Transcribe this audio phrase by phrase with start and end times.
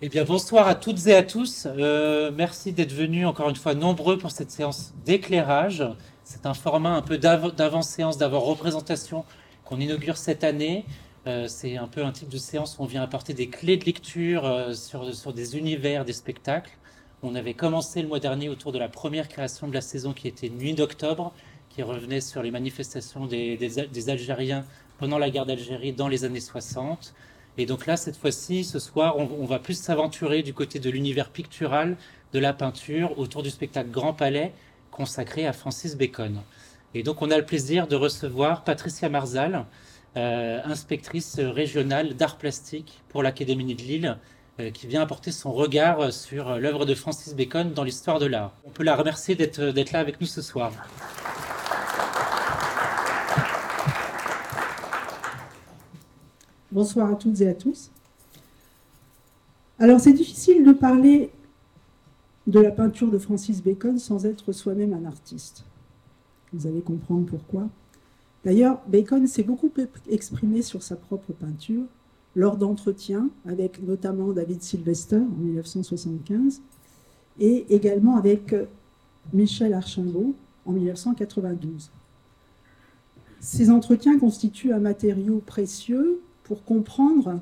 [0.00, 1.66] Eh bien, bonsoir à toutes et à tous.
[1.66, 5.82] Euh, merci d'être venus encore une fois nombreux pour cette séance d'éclairage.
[6.22, 9.24] C'est un format un peu d'avant-séance, d'avant-représentation
[9.64, 10.84] qu'on inaugure cette année.
[11.26, 13.86] Euh, c'est un peu un type de séance où on vient apporter des clés de
[13.86, 16.70] lecture euh, sur, sur des univers, des spectacles.
[17.24, 20.28] On avait commencé le mois dernier autour de la première création de la saison qui
[20.28, 21.32] était Nuit d'octobre,
[21.70, 24.64] qui revenait sur les manifestations des, des, des Algériens
[24.98, 27.14] pendant la guerre d'Algérie dans les années 60.
[27.58, 31.28] Et donc là, cette fois-ci, ce soir, on, va plus s'aventurer du côté de l'univers
[31.28, 31.96] pictural
[32.32, 34.52] de la peinture autour du spectacle Grand Palais
[34.92, 36.40] consacré à Francis Bacon.
[36.94, 39.66] Et donc on a le plaisir de recevoir Patricia Marzal,
[40.16, 44.18] euh, inspectrice régionale d'art plastique pour l'Académie de Lille,
[44.60, 48.52] euh, qui vient apporter son regard sur l'œuvre de Francis Bacon dans l'histoire de l'art.
[48.64, 50.72] On peut la remercier d'être là avec nous ce soir.
[56.70, 57.90] Bonsoir à toutes et à tous.
[59.78, 61.30] Alors c'est difficile de parler
[62.46, 65.64] de la peinture de Francis Bacon sans être soi-même un artiste.
[66.52, 67.68] Vous allez comprendre pourquoi.
[68.44, 69.70] D'ailleurs, Bacon s'est beaucoup
[70.10, 71.84] exprimé sur sa propre peinture
[72.36, 76.60] lors d'entretiens avec notamment David Sylvester en 1975
[77.40, 78.54] et également avec
[79.32, 80.34] Michel Archambault
[80.66, 81.90] en 1992.
[83.40, 87.38] Ces entretiens constituent un matériau précieux pour comprendre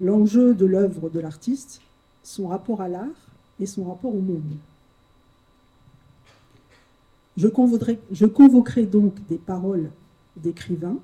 [0.00, 1.80] l'enjeu de l'œuvre de l'artiste,
[2.24, 3.06] son rapport à l'art
[3.60, 4.56] et son rapport au monde.
[7.36, 9.90] Je convoquerai, donc des paroles
[10.36, 10.98] d'écrivains,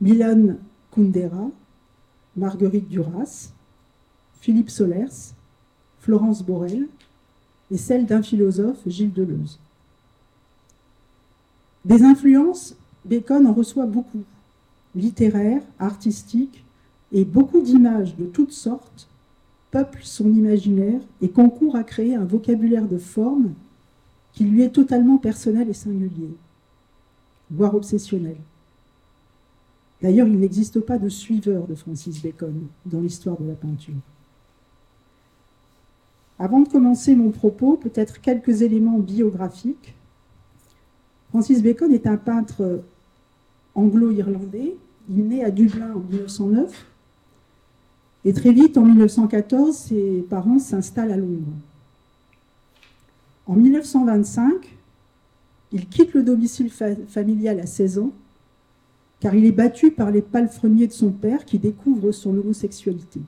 [0.00, 0.56] Milan
[0.92, 1.50] Kundera,
[2.36, 3.50] Marguerite Duras,
[4.40, 5.34] Philippe Solers,
[6.00, 6.86] Florence Borel
[7.70, 9.58] et celles d'un philosophe, Gilles Deleuze.
[11.84, 14.22] Des influences, Bacon en reçoit beaucoup,
[14.94, 16.64] littéraire, artistique,
[17.12, 19.08] et beaucoup d'images de toutes sortes
[19.70, 23.52] peuplent son imaginaire et concourent à créer un vocabulaire de forme
[24.32, 26.34] qui lui est totalement personnel et singulier,
[27.50, 28.36] voire obsessionnel.
[30.00, 33.94] D'ailleurs, il n'existe pas de suiveur de Francis Bacon dans l'histoire de la peinture.
[36.38, 39.94] Avant de commencer mon propos, peut-être quelques éléments biographiques.
[41.28, 42.82] Francis Bacon est un peintre
[43.74, 44.74] anglo-irlandais.
[45.10, 46.86] Il naît à Dublin en 1909.
[48.24, 51.52] Et très vite, en 1914, ses parents s'installent à Londres.
[53.46, 54.52] En 1925,
[55.72, 56.70] il quitte le domicile
[57.08, 58.12] familial à 16 ans,
[59.20, 63.20] car il est battu par les palefreniers de son père qui découvrent son homosexualité.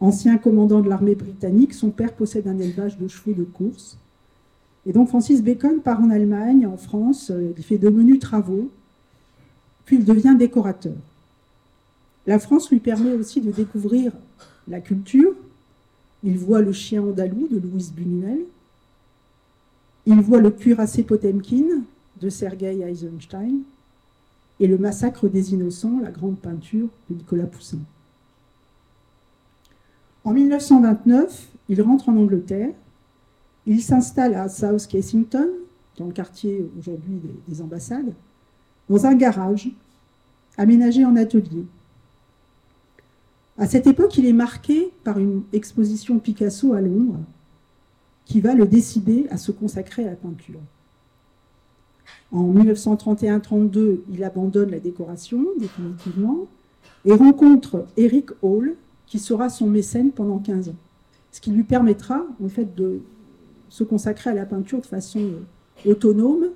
[0.00, 3.96] Ancien commandant de l'armée britannique, son père possède un élevage de chevaux de course
[4.86, 8.68] et donc Francis Bacon part en Allemagne, en France, euh, il fait de menus travaux,
[9.84, 10.94] puis il devient décorateur.
[12.26, 14.12] La France lui permet aussi de découvrir
[14.68, 15.34] la culture.
[16.22, 18.40] Il voit le chien andalou de Louise Buñuel.
[20.06, 21.82] Il voit le cuirassé Potemkin
[22.20, 23.60] de Sergei Eisenstein
[24.60, 27.78] et le massacre des innocents, la grande peinture de Nicolas Poussin.
[30.24, 32.72] En 1929, il rentre en Angleterre
[33.66, 35.48] il s'installe à South Kensington,
[35.96, 38.12] dans le quartier aujourd'hui des, ambassades,
[38.88, 39.70] dans un garage
[40.56, 41.64] aménagé en atelier.
[43.58, 47.20] À cette époque, il est marqué par une exposition Picasso à Londres
[48.24, 50.60] qui va le décider à se consacrer à la peinture.
[52.32, 56.46] En 1931-32, il abandonne la décoration définitivement
[57.04, 58.74] et rencontre Eric Hall,
[59.06, 60.76] qui sera son mécène pendant 15 ans,
[61.32, 63.00] ce qui lui permettra en fait de
[63.68, 66.46] se consacrer à la peinture de façon euh, autonome,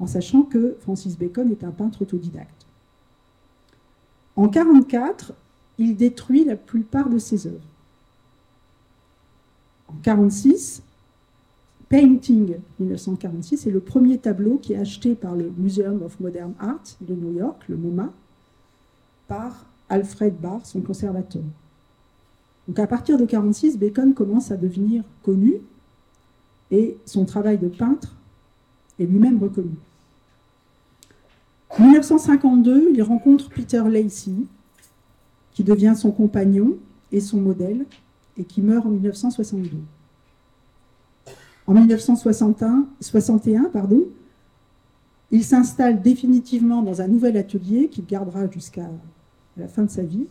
[0.00, 2.66] en sachant que Francis Bacon est un peintre autodidacte.
[4.36, 5.32] En 1944,
[5.78, 7.56] il détruit la plupart de ses œuvres.
[9.88, 10.82] En 1946,
[11.88, 16.84] Painting 1946 est le premier tableau qui est acheté par le Museum of Modern Art
[17.00, 18.12] de New York, le MoMA,
[19.26, 21.42] par Alfred Barr, son conservateur.
[22.66, 25.54] Donc à partir de 1946, Bacon commence à devenir connu
[26.70, 28.14] et son travail de peintre
[28.98, 29.74] est lui-même reconnu.
[31.78, 34.32] En 1952, il rencontre Peter Lacey,
[35.52, 36.76] qui devient son compagnon
[37.12, 37.86] et son modèle,
[38.36, 39.70] et qui meurt en 1962.
[41.68, 44.04] En 1961, pardon,
[45.30, 48.88] il s'installe définitivement dans un nouvel atelier qu'il gardera jusqu'à
[49.56, 50.26] la fin de sa vie,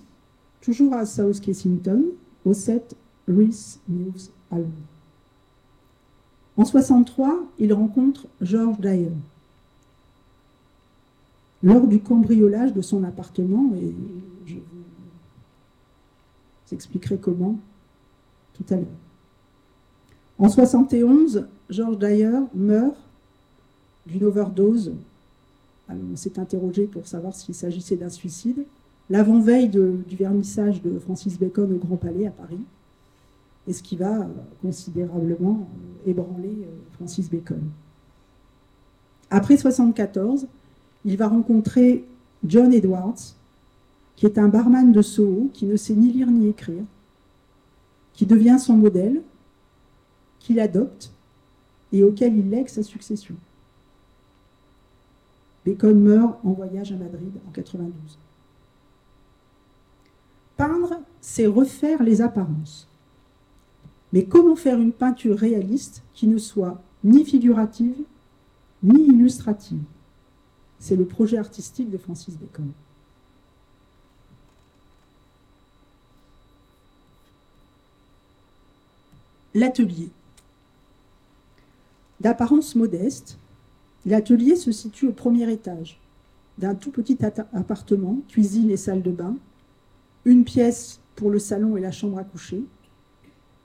[0.62, 2.04] toujours à South Kensington,
[2.44, 2.96] au 7
[3.28, 4.14] Reese News
[4.52, 4.68] Londres.
[6.58, 9.12] En 63, il rencontre George Dyer.
[11.63, 13.94] Lors du cambriolage de son appartement, et
[16.68, 17.57] vous expliquerai comment
[18.54, 18.86] tout à l'heure.
[20.39, 22.95] En 71, George Dyer meurt
[24.06, 24.94] d'une overdose.
[25.89, 28.65] on s'est interrogé pour savoir s'il s'agissait d'un suicide.
[29.10, 32.60] L'avant-veille du vernissage de Francis Bacon au Grand Palais à Paris,
[33.68, 34.25] et ce qui va euh,
[34.62, 35.68] considérablement
[36.06, 37.62] euh, ébranler euh, Francis Bacon.
[39.30, 40.48] Après 74,
[41.07, 42.04] il va rencontrer
[42.45, 43.33] John Edwards,
[44.18, 46.83] qui est un barman de Soho, qui ne sait ni lire ni écrire,
[48.13, 49.21] qui devient son modèle,
[50.39, 51.12] qu'il adopte
[51.94, 53.36] et auquel il lègue sa succession.
[55.65, 57.94] Bacon meurt en voyage à Madrid en 92.
[60.57, 62.86] Peindre, c'est refaire les apparences.
[64.12, 68.03] Mais comment faire une peinture réaliste qui ne soit ni figurative
[68.83, 69.83] ni illustrative?
[70.79, 72.71] C'est le projet artistique de Francis Bacon.
[79.53, 80.09] L'atelier.
[82.19, 83.38] D'apparence modeste,
[84.06, 86.00] l'atelier se situe au premier étage
[86.57, 87.18] d'un tout petit
[87.53, 89.35] appartement, cuisine et salle de bain,
[90.25, 92.63] une pièce pour le salon et la chambre à coucher.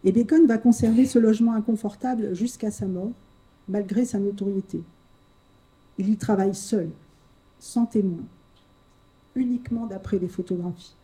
[0.05, 3.13] Et Bacon va conserver ce logement inconfortable jusqu'à sa mort,
[3.69, 4.83] malgré sa notoriété.
[5.99, 6.91] Il y travaille seul,
[7.61, 8.25] sans témoin,
[9.35, 10.95] uniquement d'après les photographies.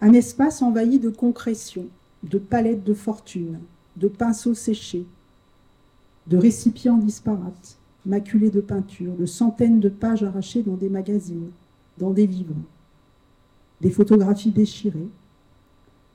[0.00, 1.86] Un espace envahi de concrétions,
[2.22, 3.58] de palettes de fortune,
[3.96, 5.06] de pinceaux séchés,
[6.26, 11.50] de récipients disparates, maculés de peinture, de centaines de pages arrachées dans des magazines,
[11.98, 12.54] dans des livres,
[13.80, 15.08] des photographies déchirées,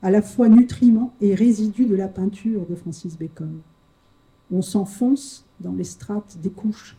[0.02, 3.60] à la fois nutriments et résidus de la peinture de Francis Bacon.
[4.52, 6.96] On s'enfonce dans les strates des couches.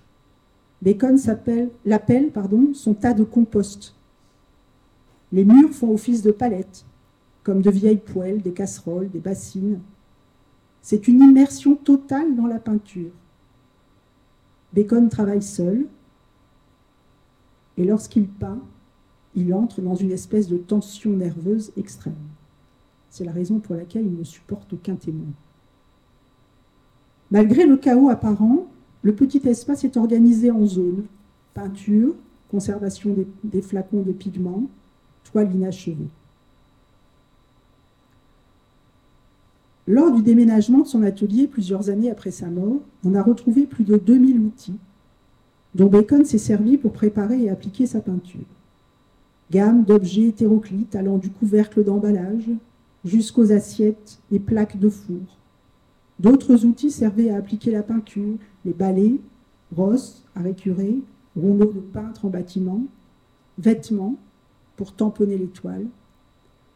[0.82, 1.18] Bacon
[1.86, 2.32] l'appelle
[2.74, 3.96] son tas de compost.
[5.32, 6.86] Les murs font office de palettes,
[7.44, 9.80] comme de vieilles poêles, des casseroles, des bassines.
[10.82, 13.12] C'est une immersion totale dans la peinture.
[14.74, 15.88] Bacon travaille seul,
[17.78, 18.62] et lorsqu'il peint,
[19.36, 22.16] il entre dans une espèce de tension nerveuse extrême.
[23.10, 25.32] C'est la raison pour laquelle il ne supporte aucun témoin.
[27.32, 28.68] Malgré le chaos apparent,
[29.04, 31.06] le petit espace est organisé en zones.
[31.54, 32.14] Peinture,
[32.50, 34.64] conservation des, flacons de pigments,
[35.32, 36.10] toile inachevée.
[39.88, 43.84] Lors du déménagement de son atelier, plusieurs années après sa mort, on a retrouvé plus
[43.84, 44.80] de 2000 outils
[45.74, 48.42] dont Bacon s'est servi pour préparer et appliquer sa peinture.
[49.50, 52.50] Gamme d'objets hétéroclites allant du couvercle d'emballage
[53.06, 55.41] jusqu'aux assiettes et plaques de four.
[56.22, 59.16] D'autres outils servaient à appliquer la peinture, les balais,
[59.72, 61.00] brosses à récurer,
[61.36, 62.84] rouleaux de peintre en bâtiment,
[63.58, 64.16] vêtements
[64.76, 65.88] pour tamponner les toiles.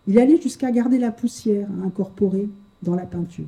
[0.07, 2.49] Il allait jusqu'à garder la poussière à incorporer
[2.81, 3.45] dans la peinture.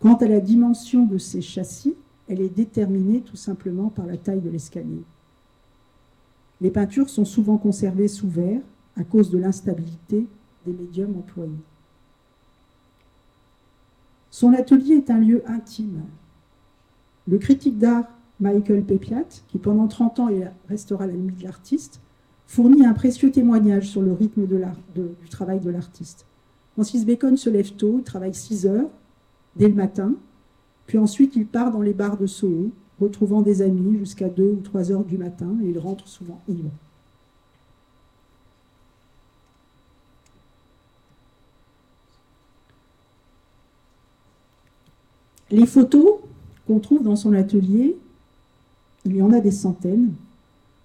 [0.00, 1.94] Quant à la dimension de ces châssis,
[2.26, 5.02] elle est déterminée tout simplement par la taille de l'escalier.
[6.60, 8.62] Les peintures sont souvent conservées sous verre
[8.96, 10.26] à cause de l'instabilité
[10.66, 11.52] des médiums employés.
[14.30, 16.02] Son atelier est un lieu intime.
[17.28, 18.04] Le critique d'art
[18.40, 20.28] Michael Pepiat, qui pendant 30 ans
[20.68, 22.00] restera l'ami de l'artiste,
[22.46, 26.26] fournit un précieux témoignage sur le rythme du travail de l'artiste.
[26.72, 28.88] Francis Bacon se lève tôt, il travaille 6 heures
[29.56, 30.14] dès le matin,
[30.86, 32.70] puis ensuite, il part dans les bars de Soho,
[33.00, 36.70] retrouvant des amis jusqu'à 2 ou 3 heures du matin, et il rentre souvent ivre.
[45.50, 46.20] Les photos
[46.66, 47.96] qu'on trouve dans son atelier,
[49.04, 50.12] il y en a des centaines.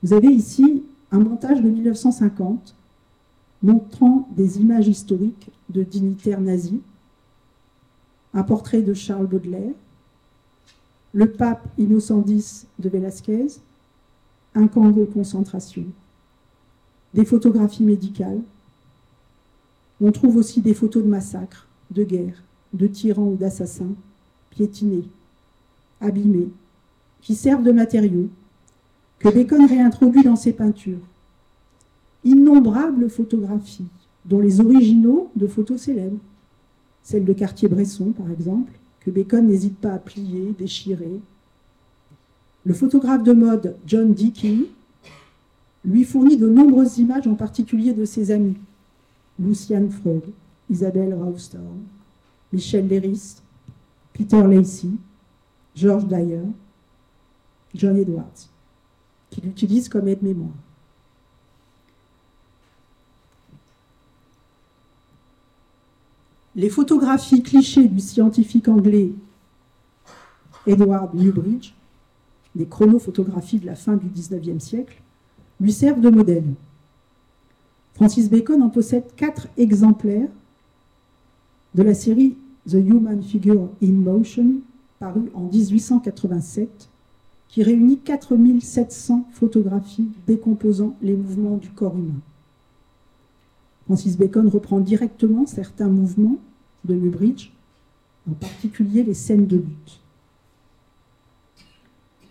[0.01, 2.73] Vous avez ici un montage de 1950
[3.61, 6.79] montrant des images historiques de dignitaires nazis,
[8.33, 9.73] un portrait de Charles Baudelaire,
[11.13, 13.47] le pape Innocent X de Velázquez,
[14.55, 15.85] un camp de concentration,
[17.13, 18.41] des photographies médicales.
[20.01, 22.43] On trouve aussi des photos de massacres, de guerres,
[22.73, 23.95] de tyrans ou d'assassins,
[24.55, 25.03] piétinés,
[26.01, 26.49] abîmés,
[27.21, 28.29] qui servent de matériaux,
[29.19, 30.99] que Bacon réintroduit dans ses peintures.
[32.23, 33.87] Innombrables photographies,
[34.25, 36.19] dont les originaux de photos célèbres,
[37.03, 38.71] celle de Cartier-Bresson par exemple,
[39.01, 41.19] que Bacon n'hésite pas à plier, déchirer.
[42.65, 44.63] Le photographe de mode John Deakin
[45.83, 48.57] lui fournit de nombreuses images, en particulier de ses amis,
[49.39, 50.23] Lucian Freud,
[50.69, 51.83] Isabelle Rawstorm,
[52.51, 53.35] Michel Léris,
[54.15, 54.91] Peter Lacey,
[55.75, 56.43] George Dyer,
[57.75, 58.47] John Edwards,
[59.29, 60.53] qui l'utilisent comme aide-mémoire.
[66.55, 69.11] Les photographies clichés du scientifique anglais
[70.65, 71.73] Edward Newbridge,
[72.55, 75.01] des chronophotographies de la fin du XIXe siècle,
[75.59, 76.53] lui servent de modèle.
[77.95, 80.29] Francis Bacon en possède quatre exemplaires
[81.73, 84.61] de la série The Human Figure in Motion,
[84.99, 86.89] paru en 1887,
[87.47, 92.19] qui réunit 4700 photographies décomposant les mouvements du corps humain.
[93.85, 96.37] Francis Bacon reprend directement certains mouvements
[96.85, 97.51] de Newbridge,
[98.29, 99.99] en particulier les scènes de lutte.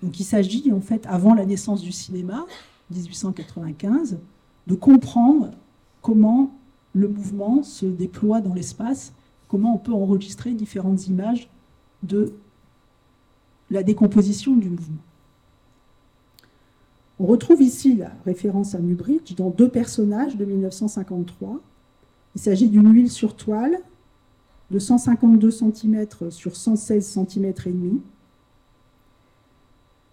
[0.02, 2.44] Donc il s'agit en fait, avant la naissance du cinéma,
[2.90, 4.18] 1895,
[4.66, 5.52] de comprendre
[6.02, 6.52] comment
[6.92, 9.12] le mouvement se déploie dans l'espace,
[9.54, 11.48] comment on peut enregistrer différentes images
[12.02, 12.32] de
[13.70, 14.98] la décomposition du mouvement.
[17.20, 21.60] On retrouve ici la référence à Newbridge dans deux personnages de 1953.
[22.34, 23.78] Il s'agit d'une huile sur toile
[24.72, 28.02] de 152 cm sur 116 cm et demi.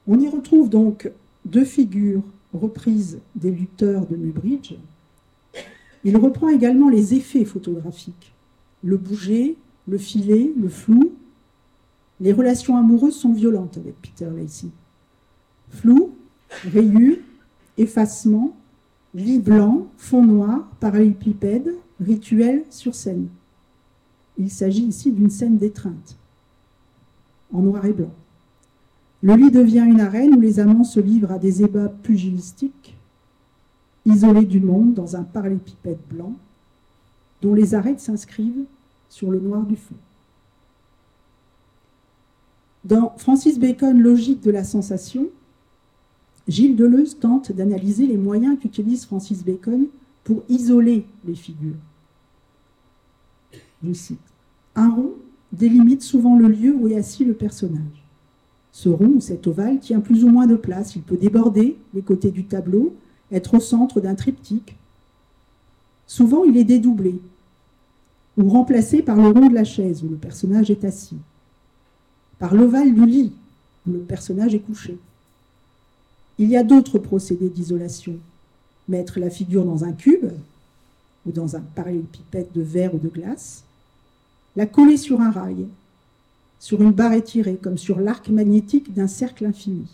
[0.07, 1.11] On y retrouve donc
[1.45, 2.21] deux figures
[2.53, 4.75] reprises des lutteurs de Newbridge.
[6.03, 8.35] Il reprend également les effets photographiques,
[8.83, 9.57] le bouger,
[9.87, 11.13] le filet, le flou.
[12.19, 14.67] Les relations amoureuses sont violentes avec Peter Lacey.
[15.69, 16.11] Flou,
[16.71, 17.17] rayures,
[17.77, 18.55] effacement,
[19.13, 23.27] lit blanc, fond noir, parallélépipède, rituel sur scène.
[24.37, 26.15] Il s'agit ici d'une scène d'étreinte,
[27.53, 28.13] en noir et blanc.
[29.23, 32.95] Le lit devient une arène où les amants se livrent à des ébats pugilistiques,
[34.05, 36.33] isolés du monde dans un parallépipède blanc,
[37.41, 38.65] dont les arêtes s'inscrivent
[39.09, 39.95] sur le noir du fond.
[42.83, 45.27] Dans Francis Bacon, Logique de la sensation,
[46.47, 49.87] Gilles Deleuze tente d'analyser les moyens qu'utilise Francis Bacon
[50.23, 51.75] pour isoler les figures.
[53.83, 54.19] Je cite
[54.75, 55.13] Un rond
[55.51, 58.03] délimite souvent le lieu où est assis le personnage.
[58.71, 60.95] Ce rond ou cet ovale tient plus ou moins de place.
[60.95, 62.95] Il peut déborder les côtés du tableau,
[63.31, 64.75] être au centre d'un triptyque.
[66.07, 67.19] Souvent, il est dédoublé
[68.41, 71.17] ou remplacé par le rond de la chaise où le personnage est assis,
[72.39, 73.33] par l'ovale du lit
[73.87, 74.97] où le personnage est couché.
[76.37, 78.15] Il y a d'autres procédés d'isolation.
[78.87, 80.31] Mettre la figure dans un cube
[81.25, 83.63] ou dans un parallélépipède de verre ou de glace,
[84.55, 85.67] la coller sur un rail,
[86.59, 89.85] sur une barre étirée, comme sur l'arc magnétique d'un cercle infini.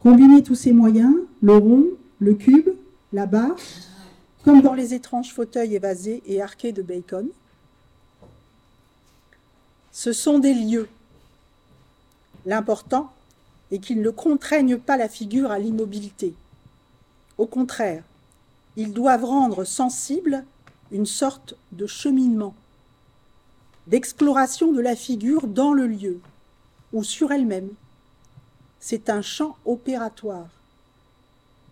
[0.00, 1.86] Combiner tous ces moyens, le rond,
[2.18, 2.70] le cube,
[3.12, 3.56] la barre,
[4.44, 7.28] comme dans les étranges fauteuils évasés et arqués de Bacon,
[9.92, 10.88] ce sont des lieux.
[12.46, 13.12] L'important
[13.70, 16.34] est qu'ils ne contraignent pas la figure à l'immobilité.
[17.38, 18.02] Au contraire,
[18.76, 20.44] ils doivent rendre sensible
[20.90, 22.54] une sorte de cheminement
[23.86, 26.20] d'exploration de la figure dans le lieu
[26.92, 27.70] ou sur elle-même.
[28.78, 30.48] C'est un champ opératoire.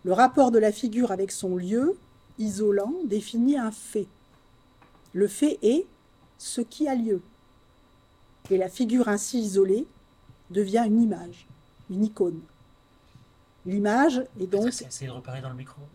[0.04, 1.96] Le rapport de la figure avec son lieu,
[2.38, 4.06] isolant, définit un fait.
[5.12, 5.86] Le fait est
[6.38, 7.20] ce qui a lieu.
[8.50, 9.86] Et la figure ainsi isolée
[10.50, 11.46] devient une image,
[11.90, 12.40] une icône.
[13.66, 14.72] L'image est donc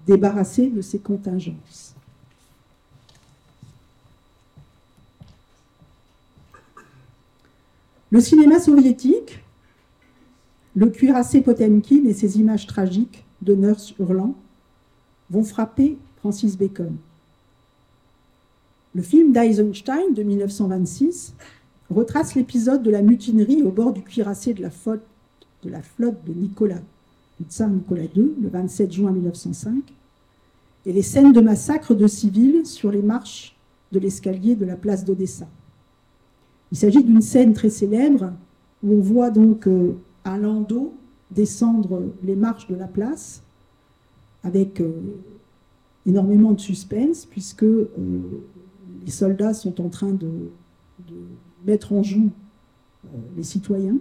[0.05, 1.95] débarrassée de ses contingences.
[8.11, 9.39] Le cinéma soviétique,
[10.75, 14.35] le cuirassé Potemkin et ses images tragiques de nurse hurlant
[15.31, 16.95] vont frapper Francis Bacon.
[18.95, 21.33] Le film d'Eisenstein de 1926
[21.89, 25.03] retrace l'épisode de la mutinerie au bord du cuirassé de la flotte
[25.63, 26.79] de, la flotte de Nicolas,
[27.41, 29.83] II, le 27 juin 1905,
[30.85, 33.57] et les scènes de massacre de civils sur les marches
[33.91, 35.49] de l'escalier de la place d'Odessa.
[36.71, 38.31] Il s'agit d'une scène très célèbre
[38.81, 39.91] où on voit donc euh,
[40.23, 40.93] un landau
[41.31, 43.41] descendre les marches de la place
[44.45, 44.93] avec euh,
[46.05, 47.87] énormément de suspense puisque euh,
[49.05, 50.29] les soldats sont en train de,
[51.65, 52.29] mettre en joue
[53.37, 53.97] les citoyens.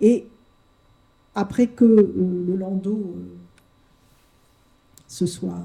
[0.00, 0.26] Et
[1.34, 3.14] après que le landau
[5.06, 5.62] se soit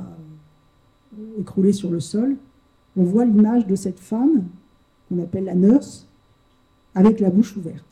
[1.39, 2.36] écroulé sur le sol,
[2.98, 4.46] on voit l'image de cette femme
[5.08, 6.08] qu'on appelle la nurse,
[6.94, 7.86] avec la bouche ouverte.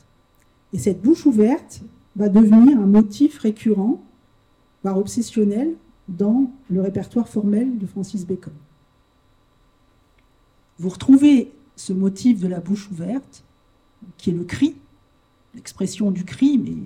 [0.72, 1.82] Et cette bouche ouverte
[2.16, 4.02] va devenir un motif récurrent,
[4.82, 5.74] voire obsessionnel,
[6.08, 8.52] dans le répertoire formel de Francis Bacon.
[10.78, 13.44] Vous retrouvez ce motif de la bouche ouverte,
[14.18, 14.76] qui est le cri,
[15.54, 16.76] l'expression du cri, mais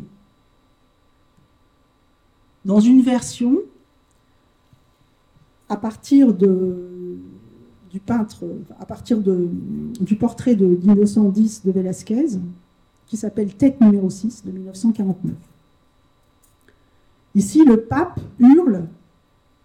[2.64, 3.58] dans une version
[5.68, 8.44] à partir du peintre,
[8.78, 12.38] à partir du portrait de 1910 de Velázquez,
[13.06, 15.34] qui s'appelle Tête numéro 6 de 1949.
[17.34, 18.87] Ici, le pape hurle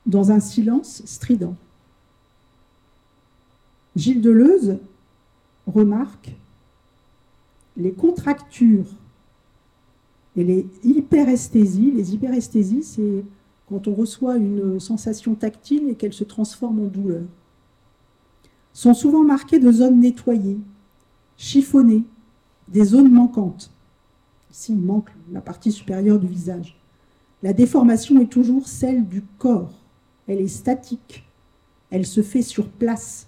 [0.05, 1.55] dans un silence strident.
[3.95, 4.77] Gilles Deleuze
[5.67, 6.31] remarque
[7.77, 8.88] les contractures
[10.36, 11.91] et les hyperesthésies.
[11.91, 13.24] Les hyperesthésies, c'est
[13.69, 17.24] quand on reçoit une sensation tactile et qu'elle se transforme en douleur.
[18.74, 20.57] Sont souvent marquées de zones nettoyées,
[21.38, 22.03] chiffonnées,
[22.67, 23.72] des zones manquantes.
[24.51, 26.75] Ici, il manque la partie supérieure du visage.
[27.43, 29.83] La déformation est toujours celle du corps.
[30.27, 31.24] Elle est statique.
[31.89, 33.27] Elle se fait sur place.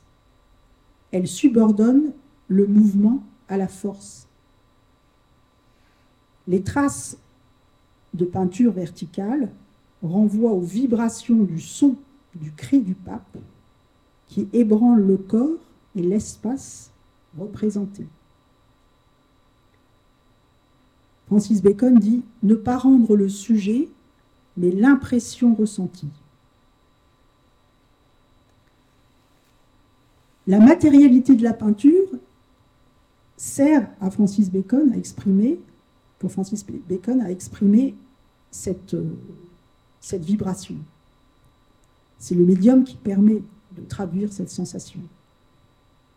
[1.12, 2.12] Elle subordonne
[2.48, 4.28] le mouvement à la force.
[6.48, 7.18] Les traces
[8.14, 9.50] de peinture verticale
[10.04, 11.96] renvoient aux vibrations du son
[12.36, 13.38] du cri du pape
[14.28, 15.60] qui ébranle le corps
[15.96, 16.92] et l'espace
[17.38, 18.06] représenté.
[21.28, 23.88] Francis Bacon dit ne pas rendre le sujet,
[24.58, 26.12] mais l'impression ressentie.
[30.48, 32.08] La matérialité de la peinture
[33.38, 35.60] sert à Francis Bacon à exprimer,
[36.20, 37.96] pour Francis Bacon, à exprimer
[38.52, 39.10] cette, euh,
[40.02, 40.75] cette vibration.
[42.20, 43.42] C'est le médium qui permet
[43.75, 45.00] de traduire cette sensation.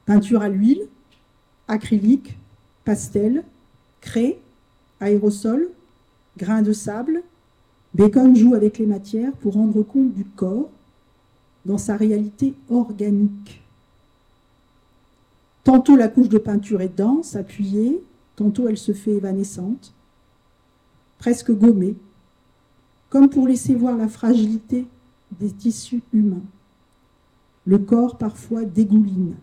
[0.06, 0.82] Peinture à l'huile,
[1.66, 2.37] acrylique,
[2.85, 3.44] pastel,
[4.00, 4.38] craie,
[5.00, 5.68] aérosol,
[6.37, 7.23] grain de sable,
[7.94, 10.70] Bacon joue avec les matières pour rendre compte du corps
[11.64, 13.61] dans sa réalité organique.
[15.68, 18.02] Tantôt la couche de peinture est dense, appuyée,
[18.37, 19.92] tantôt elle se fait évanescente,
[21.18, 21.94] presque gommée,
[23.10, 24.87] comme pour laisser voir la fragilité
[25.38, 26.46] des tissus humains.
[27.66, 29.34] Le corps parfois dégouline,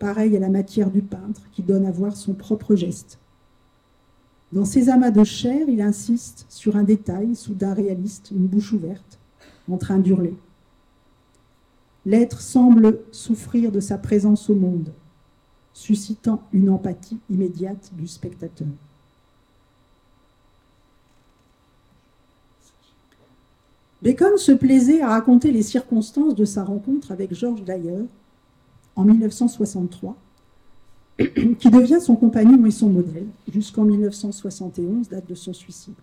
[0.00, 3.20] pareil à la matière du peintre qui donne à voir son propre geste.
[4.50, 9.20] Dans ses amas de chair, il insiste sur un détail, soudain réaliste, une bouche ouverte,
[9.70, 10.34] en train d'hurler.
[12.06, 14.90] L'être semble souffrir de sa présence au monde,
[15.78, 18.66] suscitant une empathie immédiate du spectateur.
[24.02, 28.06] Bacon se plaisait à raconter les circonstances de sa rencontre avec Georges Dyer
[28.96, 30.16] en 1963
[31.18, 35.94] qui devient son compagnon et son modèle jusqu'en 1971, date de son suicide.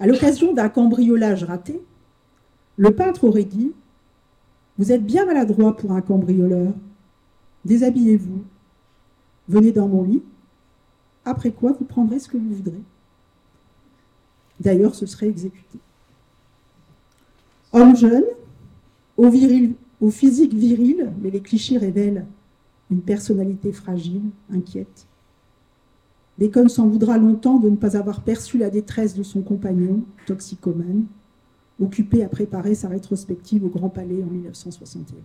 [0.00, 1.80] À l'occasion d'un cambriolage raté,
[2.78, 3.72] le peintre aurait dit
[4.78, 6.72] Vous êtes bien maladroit pour un cambrioleur.
[7.66, 8.44] Déshabillez-vous.
[9.48, 10.22] Venez dans mon lit.
[11.24, 12.80] Après quoi, vous prendrez ce que vous voudrez.
[14.60, 15.78] D'ailleurs, ce serait exécuté.
[17.72, 18.24] Homme jeune,
[19.16, 19.30] au,
[20.10, 22.24] physique viril, mais les clichés révèlent
[22.90, 25.06] une personnalité fragile, inquiète.
[26.38, 31.06] Bacon s'en voudra longtemps de ne pas avoir perçu la détresse de son compagnon, toxicomane,
[31.80, 35.20] occupé à préparer sa rétrospective au Grand Palais en 1971.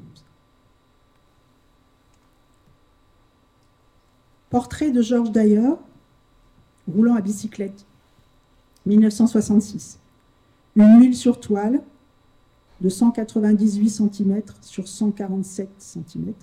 [4.51, 5.71] Portrait de Georges Dyer,
[6.93, 7.85] roulant à bicyclette,
[8.85, 9.97] 1966.
[10.75, 11.81] Une huile sur toile
[12.81, 16.33] de 198 cm sur 147 cm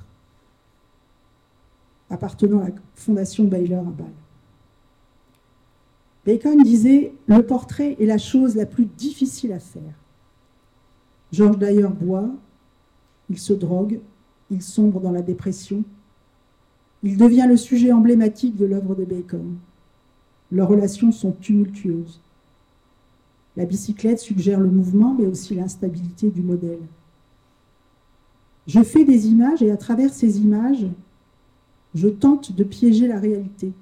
[2.08, 4.06] appartenant à la fondation Baylor à Bâle.
[6.24, 9.94] Bacon disait Le portrait est la chose la plus difficile à faire.
[11.30, 12.30] Georges d'ailleurs boit,
[13.28, 14.00] il se drogue,
[14.50, 15.84] il sombre dans la dépression.
[17.02, 19.56] Il devient le sujet emblématique de l'œuvre de Bacon.
[20.50, 22.20] Leurs relations sont tumultueuses.
[23.56, 26.80] La bicyclette suggère le mouvement, mais aussi l'instabilité du modèle.
[28.66, 30.86] Je fais des images et à travers ces images,
[31.94, 33.72] je tente de piéger la réalité.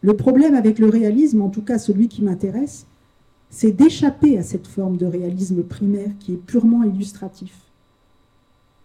[0.00, 2.86] Le problème avec le réalisme, en tout cas celui qui m'intéresse,
[3.50, 7.54] c'est d'échapper à cette forme de réalisme primaire qui est purement illustratif.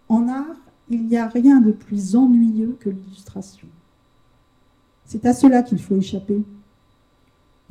[0.08, 0.56] En art,
[0.90, 3.68] il n'y a rien de plus ennuyeux que l'illustration.
[5.06, 6.42] C'est à cela qu'il faut échapper.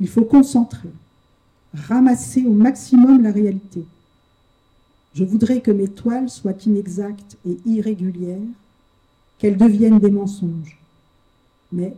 [0.00, 0.90] Il faut concentrer,
[1.72, 3.84] ramasser au maximum la réalité.
[5.14, 8.40] Je voudrais que mes toiles soient inexactes et irrégulières,
[9.38, 10.78] qu'elles deviennent des mensonges,
[11.70, 11.96] mais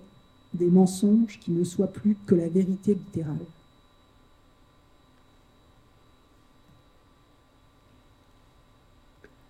[0.52, 3.36] des mensonges qui ne soient plus que la vérité littérale.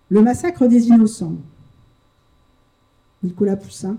[0.09, 1.35] Le massacre des innocents,
[3.23, 3.97] Nicolas Poussin,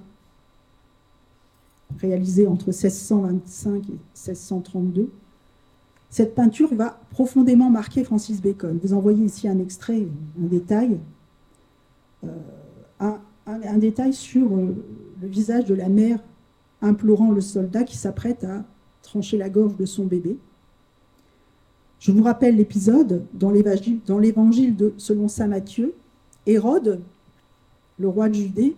[2.01, 5.11] réalisé entre 1625 et 1632.
[6.11, 8.79] Cette peinture va profondément marquer Francis Bacon.
[8.83, 10.07] Vous en voyez ici un extrait,
[10.41, 10.99] un détail.
[13.01, 16.21] un, un, détail sur le visage de la mère
[16.83, 18.65] implorant le soldat qui s'apprête à
[19.03, 20.39] trancher la gorge de son bébé.
[21.99, 25.95] Je vous rappelle l'épisode dans l'évangile selon saint Matthieu.
[26.47, 27.01] Hérode,
[27.99, 28.77] le roi de Judée,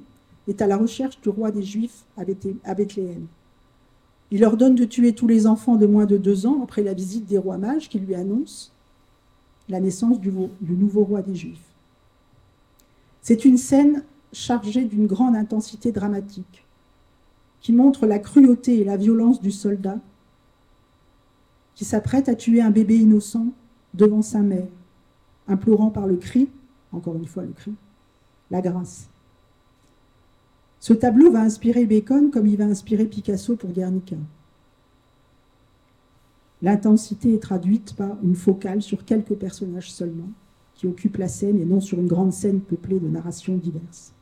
[0.51, 3.27] est à la recherche du roi des Juifs à Bethléem.
[4.31, 7.27] Il ordonne de tuer tous les enfants de moins de deux ans après la visite
[7.27, 8.71] des rois mages qui lui annoncent
[9.69, 11.71] la naissance du, du nouveau roi des Juifs.
[13.23, 16.65] C'est une scène chargée d'une grande intensité dramatique
[17.61, 19.99] qui montre la cruauté et la violence du soldat
[21.75, 23.47] qui s'apprête à tuer un bébé innocent
[23.95, 24.69] devant sa mère,
[25.49, 26.49] implorant par le cri,
[26.93, 27.73] encore une fois le cri,
[28.51, 29.09] la grâce.
[30.81, 34.17] Ce tableau va inspirer Bacon comme il va inspirer Picasso pour Guernica.
[36.63, 40.29] L'intensité est traduite par une focale sur quelques personnages seulement,
[40.75, 44.13] qui occupent la scène et non sur une grande scène peuplée de narrations diverses.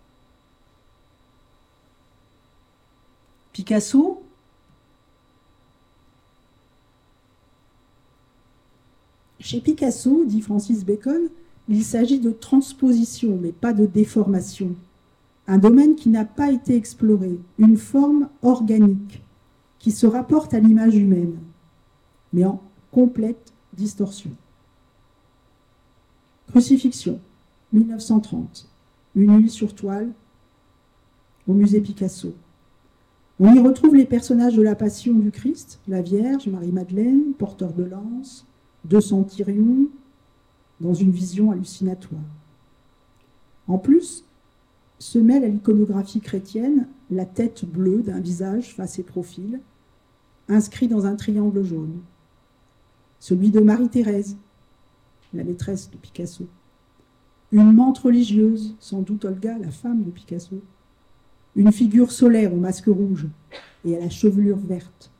[3.52, 4.22] Picasso,
[9.40, 11.28] chez Picasso, dit Francis Bacon,
[11.68, 14.74] il s'agit de transposition, mais pas de déformation
[15.48, 19.24] un domaine qui n'a pas été exploré, une forme organique
[19.78, 21.38] qui se rapporte à l'image humaine,
[22.34, 24.30] mais en complète distorsion.
[26.48, 27.18] Crucifixion,
[27.72, 28.68] 1930,
[29.14, 30.12] une huile sur toile
[31.46, 32.34] au musée Picasso.
[33.40, 37.84] On y retrouve les personnages de la Passion du Christ, la Vierge, Marie-Madeleine, porteur de
[37.84, 38.46] lance,
[38.84, 39.88] deux centurions,
[40.80, 42.20] dans une vision hallucinatoire.
[43.66, 44.27] En plus,
[44.98, 49.60] se mêle à l'iconographie chrétienne la tête bleue d'un visage face et profil,
[50.48, 52.00] inscrit dans un triangle jaune.
[53.20, 54.36] Celui de Marie-Thérèse,
[55.34, 56.46] la maîtresse de Picasso.
[57.52, 60.62] Une menthe religieuse, sans doute Olga, la femme de Picasso.
[61.56, 63.26] Une figure solaire au masque rouge
[63.84, 65.10] et à la chevelure verte.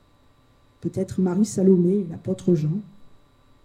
[0.81, 2.81] Peut-être Marie Salomé, l'apôtre Jean.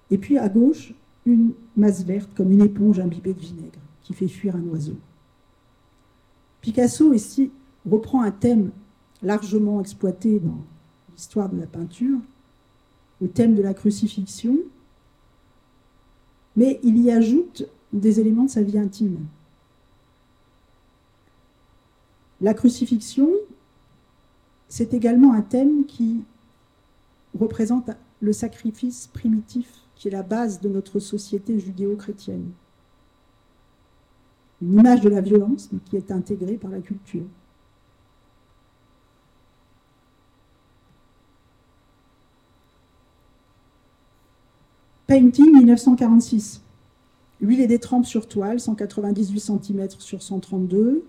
[0.09, 0.93] Et puis à gauche,
[1.25, 4.97] une masse verte comme une éponge imbibée de vinaigre qui fait fuir un oiseau.
[6.63, 7.51] Picasso ici
[7.85, 8.71] reprend un thème
[9.21, 10.63] largement exploité dans
[11.11, 12.19] l'histoire de la peinture,
[13.19, 14.57] le thème de la crucifixion,
[16.55, 19.25] mais il y ajoute des éléments de sa vie intime.
[22.39, 23.29] La crucifixion,
[24.69, 26.23] c'est également un thème qui
[27.37, 27.89] représente
[28.21, 32.53] le sacrifice primitif qui est la base de notre société judéo-chrétienne
[34.63, 37.25] une image de la violence, mais qui est intégrée par la culture.
[45.05, 46.61] Painting 1946.
[47.41, 51.03] Huile et des trempes sur toile, 198 cm sur 132,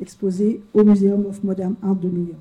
[0.00, 2.40] exposé au Museum of Modern Art de New York.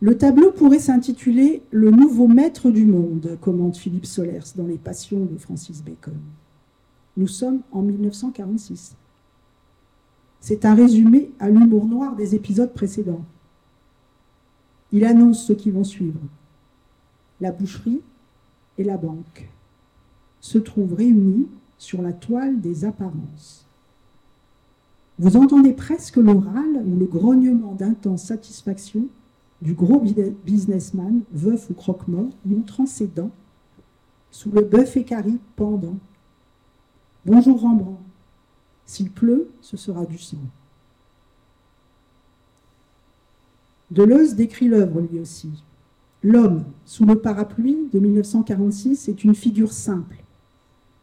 [0.00, 5.24] Le tableau pourrait s'intituler Le nouveau maître du monde, commente Philippe Solers dans Les Passions
[5.26, 6.14] de Francis Bacon.
[7.16, 8.94] Nous sommes en 1946.
[10.40, 13.24] C'est un résumé à l'humour noir des épisodes précédents.
[14.92, 16.20] Il annonce ceux qui vont suivre.
[17.40, 18.00] La boucherie
[18.78, 19.48] et la banque
[20.40, 21.48] se trouvent réunis
[21.78, 23.64] sur la toile des apparences.
[25.18, 29.06] Vous entendez presque l'oral ou le grognement d'intense satisfaction
[29.62, 30.04] du gros
[30.44, 33.30] businessman, veuf ou croque-mort, montrant ses dents
[34.30, 35.96] sous le bœuf écari pendant
[37.26, 37.98] Bonjour Rembrandt.
[38.86, 40.36] S'il pleut, ce sera du sang.
[43.90, 45.50] Deleuze décrit l'œuvre lui aussi.
[46.22, 50.18] L'homme sous le parapluie de 1946 est une figure simple,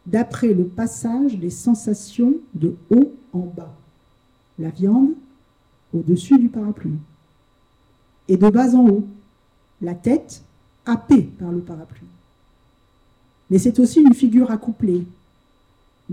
[0.06, 3.76] d'après le passage des sensations de haut en bas.
[4.60, 5.12] La viande
[5.94, 7.00] au-dessus du parapluie.
[8.30, 9.04] Et de bas en haut,
[9.82, 10.42] la tête
[10.86, 12.08] happée par le parapluie.
[13.50, 15.06] Mais c'est aussi une figure accouplée,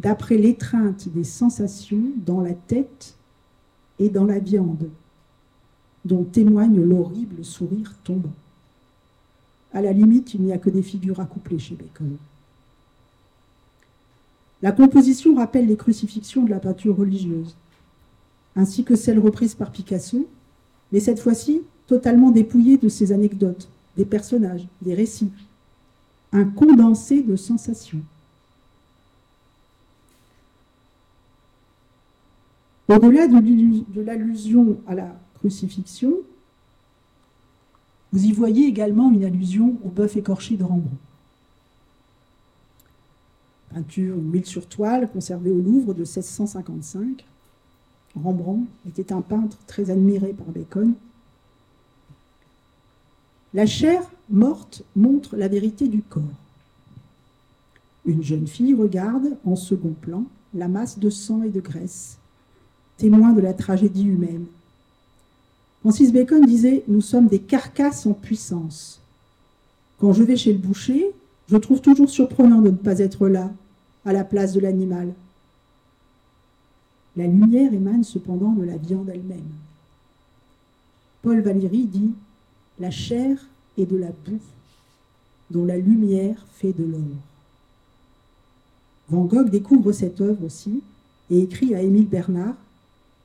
[0.00, 3.14] d'après l'étreinte des sensations dans la tête
[3.98, 4.88] et dans la viande,
[6.06, 8.32] dont témoigne l'horrible sourire tombant.
[9.74, 12.16] À la limite, il n'y a que des figures accouplées chez Bacon.
[14.62, 17.54] La composition rappelle les crucifixions de la peinture religieuse,
[18.56, 20.26] ainsi que celles reprises par Picasso,
[20.92, 25.30] mais cette fois-ci totalement dépouillées de ses anecdotes, des personnages, des récits,
[26.32, 28.02] un condensé de sensations.
[32.90, 36.12] Au-delà de l'allusion à la crucifixion,
[38.12, 40.96] vous y voyez également une allusion au bœuf écorché de Rembrandt.
[43.72, 47.24] Peinture huile sur toile conservée au Louvre de 1655.
[48.20, 50.94] Rembrandt était un peintre très admiré par Bacon.
[53.54, 56.24] La chair morte montre la vérité du corps.
[58.04, 60.24] Une jeune fille regarde, en second plan,
[60.54, 62.19] la masse de sang et de graisse,
[63.00, 64.44] témoin de la tragédie humaine.
[65.80, 69.00] Francis Bacon disait Nous sommes des carcasses en puissance.
[69.98, 71.10] Quand je vais chez le boucher,
[71.48, 73.50] je trouve toujours surprenant de ne pas être là,
[74.04, 75.14] à la place de l'animal.
[77.16, 79.50] La lumière émane cependant de la viande elle-même.
[81.22, 82.12] Paul Valéry dit
[82.78, 83.38] La chair
[83.78, 84.40] est de la boue,
[85.50, 87.00] dont la lumière fait de l'or.
[89.08, 90.82] Van Gogh découvre cette œuvre aussi
[91.30, 92.56] et écrit à Émile Bernard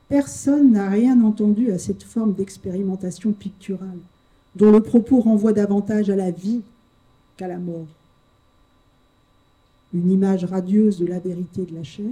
[0.08, 3.98] Personne n'a rien entendu à cette forme d'expérimentation picturale,
[4.56, 6.62] dont le propos renvoie davantage à la vie
[7.38, 7.88] qu'à la mort.
[9.94, 12.12] Une image radieuse de la vérité de la chair.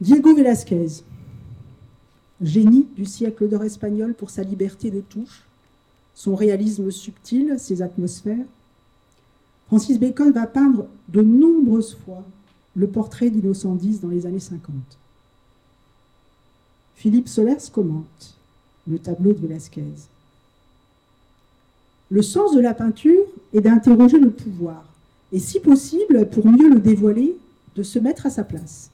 [0.00, 1.02] Diego Velázquez,
[2.40, 5.42] génie du siècle d'or espagnol pour sa liberté de touche,
[6.14, 8.44] son réalisme subtil, ses atmosphères,
[9.68, 12.24] Francis Bacon va peindre de nombreuses fois
[12.74, 14.74] le portrait d'Innocent X dans les années 50.
[16.96, 18.34] Philippe Solers commente
[18.88, 19.84] le tableau de Velázquez.
[22.10, 24.84] Le sens de la peinture est d'interroger le pouvoir
[25.32, 27.36] et, si possible, pour mieux le dévoiler,
[27.76, 28.90] de se mettre à sa place.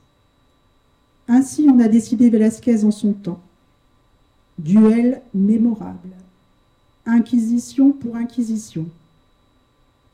[1.29, 3.41] Ainsi, on a décidé Velázquez en son temps.
[4.59, 6.11] Duel mémorable.
[7.07, 8.87] Inquisition pour inquisition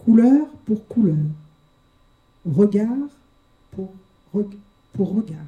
[0.04, 1.16] couleur pour couleur,
[2.44, 2.88] regard
[3.70, 3.92] pour,
[4.98, 5.46] regard.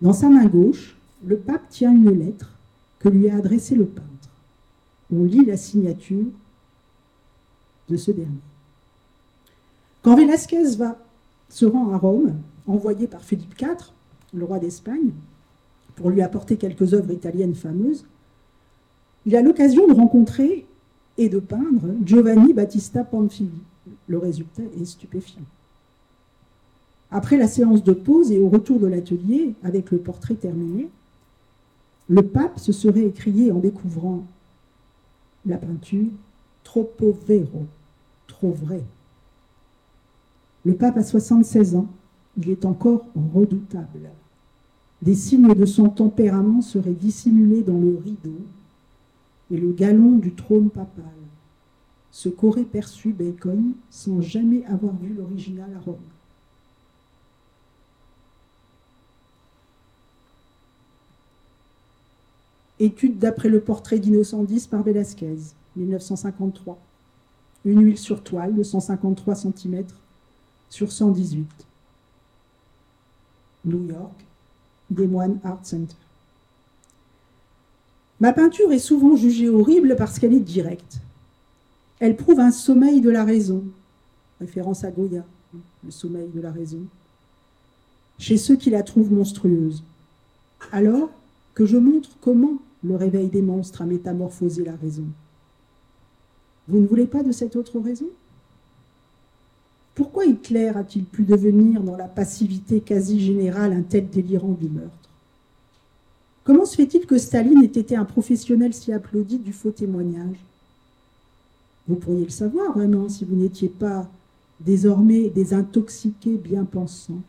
[0.00, 2.50] Dans sa main gauche, le pape tient une lettre
[2.98, 4.06] que lui a adressée le peintre.
[5.12, 6.26] On lit la signature
[7.88, 8.40] de ce dernier.
[10.02, 10.98] Quand Velasquez va,
[11.48, 12.36] se rend à Rome,
[12.66, 13.92] envoyé par Philippe IV,
[14.34, 15.12] le roi d'Espagne,
[15.94, 18.04] pour lui apporter quelques œuvres italiennes fameuses,
[19.24, 20.66] il a l'occasion de rencontrer
[21.18, 23.50] et de peindre Giovanni Battista Panfili.
[24.08, 25.42] Le résultat est stupéfiant.
[27.10, 30.88] Après la séance de pause et au retour de l'atelier, avec le portrait terminé,
[32.08, 34.24] le pape se serait écrié en découvrant
[35.44, 36.06] la peinture
[36.64, 37.64] Troppo vero,
[38.26, 38.82] trop vrai.
[40.64, 41.86] Le pape a 76 ans,
[42.36, 44.10] il est encore redoutable.
[45.00, 48.40] Des signes de son tempérament seraient dissimulés dans le rideau
[49.50, 51.04] et le galon du trône papal,
[52.10, 55.96] ce qu'aurait perçu Bacon sans jamais avoir vu l'original à Rome.
[62.78, 65.38] Étude d'après le portrait d'Innocent X par Velázquez,
[65.76, 66.78] 1953.
[67.64, 69.84] Une huile sur toile de 153 cm
[70.68, 71.46] sur 118.
[73.64, 74.24] New York,
[74.90, 75.96] Des Moines Art Center.
[78.20, 81.00] Ma peinture est souvent jugée horrible parce qu'elle est directe.
[81.98, 83.64] Elle prouve un sommeil de la raison,
[84.40, 85.24] référence à Goya,
[85.84, 86.80] le sommeil de la raison,
[88.18, 89.82] chez ceux qui la trouvent monstrueuse.
[90.72, 91.10] Alors
[91.54, 95.04] que je montre comment le réveil des monstres a métamorphosé la raison.
[96.68, 98.06] Vous ne voulez pas de cette autre raison?
[99.94, 105.05] Pourquoi Hitler a-t-il pu devenir dans la passivité quasi générale un tel délirant du meurtre?
[106.46, 110.36] Comment se fait-il que Staline ait été un professionnel si applaudi du faux témoignage?
[111.88, 114.08] Vous pourriez le savoir vraiment si vous n'étiez pas
[114.60, 117.20] désormais des intoxiqués bien pensants,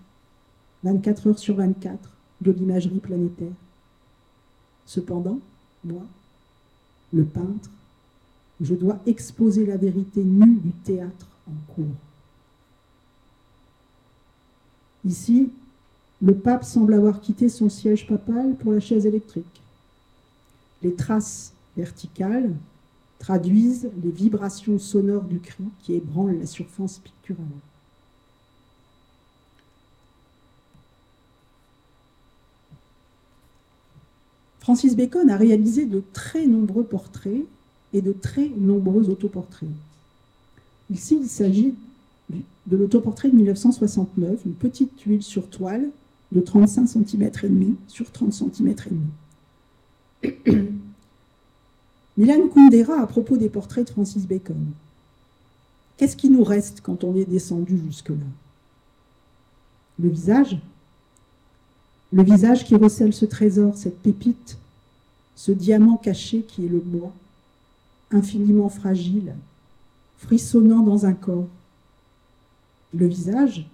[0.84, 1.98] 24 heures sur 24
[2.42, 3.54] de l'imagerie planétaire.
[4.86, 5.40] Cependant,
[5.84, 6.04] moi,
[7.12, 7.72] le peintre,
[8.62, 11.86] je dois exposer la vérité nue du théâtre en cours.
[15.06, 15.50] Ici,
[16.22, 19.46] le pape semble avoir quitté son siège papal pour la chaise électrique.
[20.82, 22.54] Les traces verticales
[23.20, 27.46] traduisent les vibrations sonores du cri qui ébranle la surface picturale.
[34.60, 37.46] Francis Bacon a réalisé de très nombreux portraits
[37.94, 39.70] et de très nombreux autoportraits.
[40.92, 41.74] Ici, il s'agit
[42.30, 45.90] de l'autoportrait de 1969, une petite huile sur toile
[46.32, 50.68] de 35 cm et demi sur 30 cm et demi.
[52.18, 54.66] Milan Kundera à propos des portraits de Francis Bacon.
[55.98, 58.16] Qu'est-ce qui nous reste quand on est descendu jusque-là?
[60.00, 60.60] Le visage?
[62.12, 64.58] Le visage qui recèle ce trésor, cette pépite,
[65.36, 67.12] ce diamant caché qui est le moi.
[68.10, 69.36] infiniment fragile,
[70.18, 71.48] frissonnant dans un corps.
[72.94, 73.68] Le visage,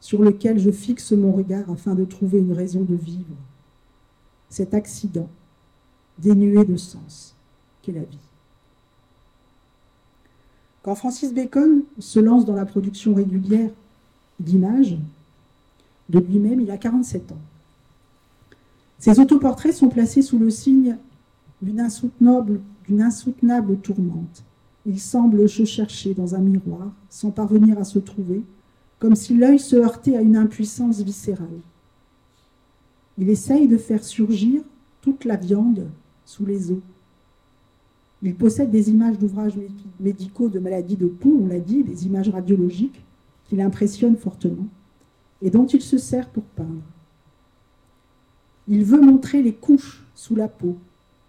[0.00, 3.36] sur lequel je fixe mon regard afin de trouver une raison de vivre.
[4.48, 5.28] Cet accident,
[6.18, 7.34] dénué de sens,
[7.82, 8.18] qu'est la vie.
[10.82, 13.70] Quand Francis Bacon se lance dans la production régulière
[14.38, 14.96] d'images
[16.08, 17.38] de lui-même, il a 47 ans.
[18.98, 20.96] Ses autoportraits sont placés sous le signe
[21.62, 22.60] d'une insoutenable,
[22.98, 24.42] insoutenable tourmente.
[24.86, 28.42] Il semble se chercher dans un miroir, sans parvenir à se trouver,
[29.00, 31.60] comme si l'œil se heurtait à une impuissance viscérale.
[33.18, 34.62] Il essaye de faire surgir
[35.00, 35.88] toute la viande
[36.24, 36.78] sous les os.
[38.22, 39.58] Il possède des images d'ouvrages
[39.98, 43.02] médicaux de maladies de peau, on l'a dit, des images radiologiques
[43.48, 44.68] qui l'impressionnent fortement
[45.42, 46.82] et dont il se sert pour peindre.
[48.68, 50.76] Il veut montrer les couches sous la peau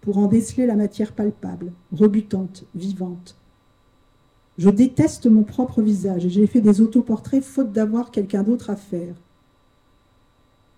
[0.02, 3.36] pour en déceler la matière palpable, rebutante, vivante.
[4.58, 8.76] Je déteste mon propre visage et j'ai fait des autoportraits faute d'avoir quelqu'un d'autre à
[8.76, 9.14] faire.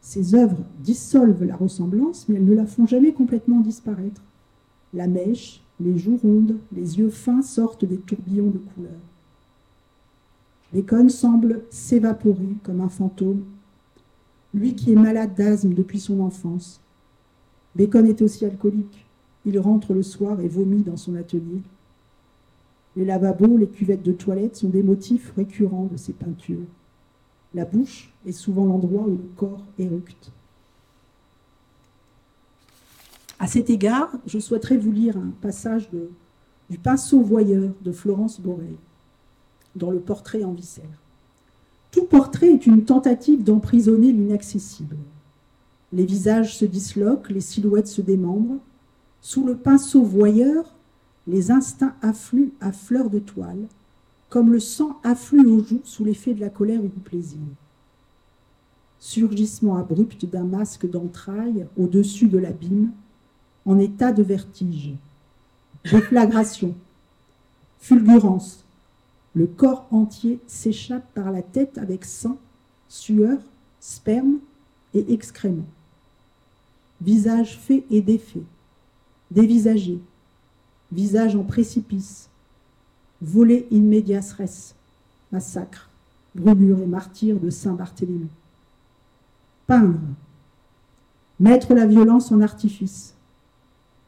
[0.00, 4.22] Ces œuvres dissolvent la ressemblance, mais elles ne la font jamais complètement disparaître.
[4.92, 8.90] La mèche, les joues rondes, les yeux fins sortent des tourbillons de couleurs.
[10.72, 13.44] Bacon semble s'évaporer comme un fantôme,
[14.52, 16.80] lui qui est malade d'asthme depuis son enfance.
[17.74, 19.06] Bacon est aussi alcoolique.
[19.46, 21.60] Il rentre le soir et vomit dans son atelier.
[22.96, 26.66] Les lavabos, les cuvettes de toilette sont des motifs récurrents de ses peintures.
[27.54, 30.30] La bouche est souvent l'endroit où le corps éructe.
[33.38, 35.88] À cet égard, je souhaiterais vous lire un passage
[36.70, 38.76] du pinceau voyeur de Florence Borel,
[39.74, 40.84] dans le portrait en viscère.
[41.90, 44.96] Tout portrait est une tentative d'emprisonner l'inaccessible.
[45.92, 48.58] Les visages se disloquent, les silhouettes se démembrent.
[49.20, 50.74] Sous le pinceau voyeur,
[51.26, 53.66] les instincts affluent à fleur de toile,
[54.28, 57.38] comme le sang afflue aux joues sous l'effet de la colère ou du plaisir.
[58.98, 62.90] Surgissement abrupt d'un masque d'entrailles au-dessus de l'abîme,
[63.66, 64.92] en état de vertige.
[65.90, 66.74] Déflagration,
[67.78, 68.64] fulgurance,
[69.34, 72.38] le corps entier s'échappe par la tête avec sang,
[72.88, 73.38] sueur,
[73.80, 74.38] sperme
[74.94, 75.66] et excréments.
[77.00, 78.44] Visage fait et défait,
[79.30, 79.98] dévisagé,
[80.94, 82.28] visage en précipice,
[83.20, 84.74] volé in res,
[85.32, 85.90] massacre,
[86.34, 88.28] brûlure et martyr de Saint-Barthélemy.
[89.66, 89.98] Peindre,
[91.40, 93.14] mettre la violence en artifice.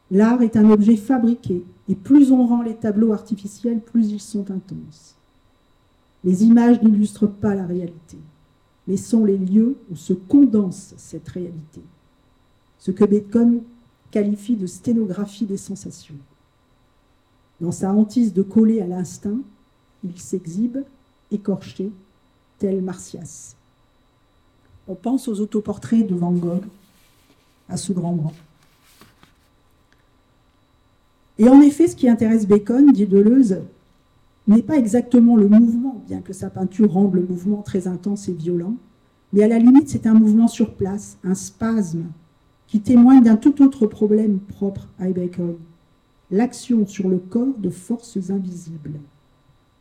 [0.09, 4.49] L'art est un objet fabriqué, et plus on rend les tableaux artificiels, plus ils sont
[4.51, 5.15] intenses.
[6.23, 8.17] Les images n'illustrent pas la réalité,
[8.87, 11.81] mais sont les lieux où se condense cette réalité,
[12.79, 13.61] ce que Bacon
[14.11, 16.15] qualifie de sténographie des sensations.
[17.59, 19.39] Dans sa hantise de coller à l'instinct,
[20.03, 20.77] il s'exhibe,
[21.31, 21.91] écorché,
[22.59, 23.55] tel Martias.
[24.87, 26.63] On pense aux autoportraits de Van Gogh,
[27.67, 28.33] à ce grand grand.
[31.39, 33.61] Et en effet, ce qui intéresse Bacon, dit Deleuze,
[34.47, 38.33] n'est pas exactement le mouvement, bien que sa peinture rende le mouvement très intense et
[38.33, 38.75] violent,
[39.33, 42.05] mais à la limite, c'est un mouvement sur place, un spasme,
[42.67, 45.55] qui témoigne d'un tout autre problème propre à Bacon,
[46.31, 48.99] l'action sur le corps de forces invisibles,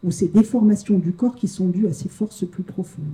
[0.05, 3.05] ou ces déformations du corps qui sont dues à ces forces plus profondes.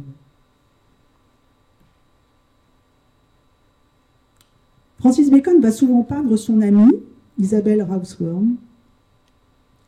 [4.98, 7.00] Francis Bacon va souvent peindre son amie,
[7.38, 8.56] Isabelle Rawsworm,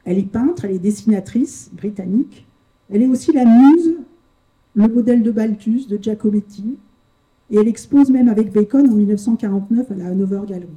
[0.04, 2.46] elle est peintre, elle est dessinatrice britannique.
[2.90, 3.96] Elle est aussi la muse,
[4.74, 6.76] le modèle de Balthus de Giacometti.
[7.50, 10.68] Et elle expose même avec Bacon en 1949 à la Hanover Gallery.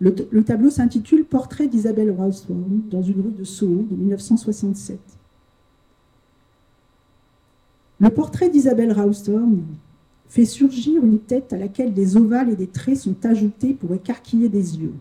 [0.00, 4.98] Le, tableau s'intitule Portrait d'Isabelle Rawsworm dans une rue de Soho de 1967.
[8.00, 9.62] Le portrait d'Isabelle Rawsworm
[10.28, 14.48] fait surgir une tête à laquelle des ovales et des traits sont ajoutés pour écarquiller
[14.48, 14.94] des yeux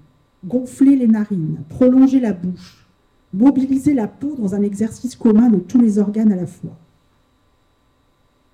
[0.45, 2.85] gonfler les narines, prolonger la bouche,
[3.33, 6.77] mobiliser la peau dans un exercice commun de tous les organes à la fois.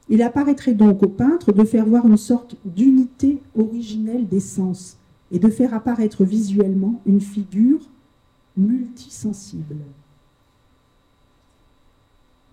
[0.08, 4.98] Il apparaîtrait donc au peintre de faire voir une sorte d'unité originelle des sens
[5.32, 7.82] et de faire apparaître visuellement une figure
[8.58, 9.78] multisensible.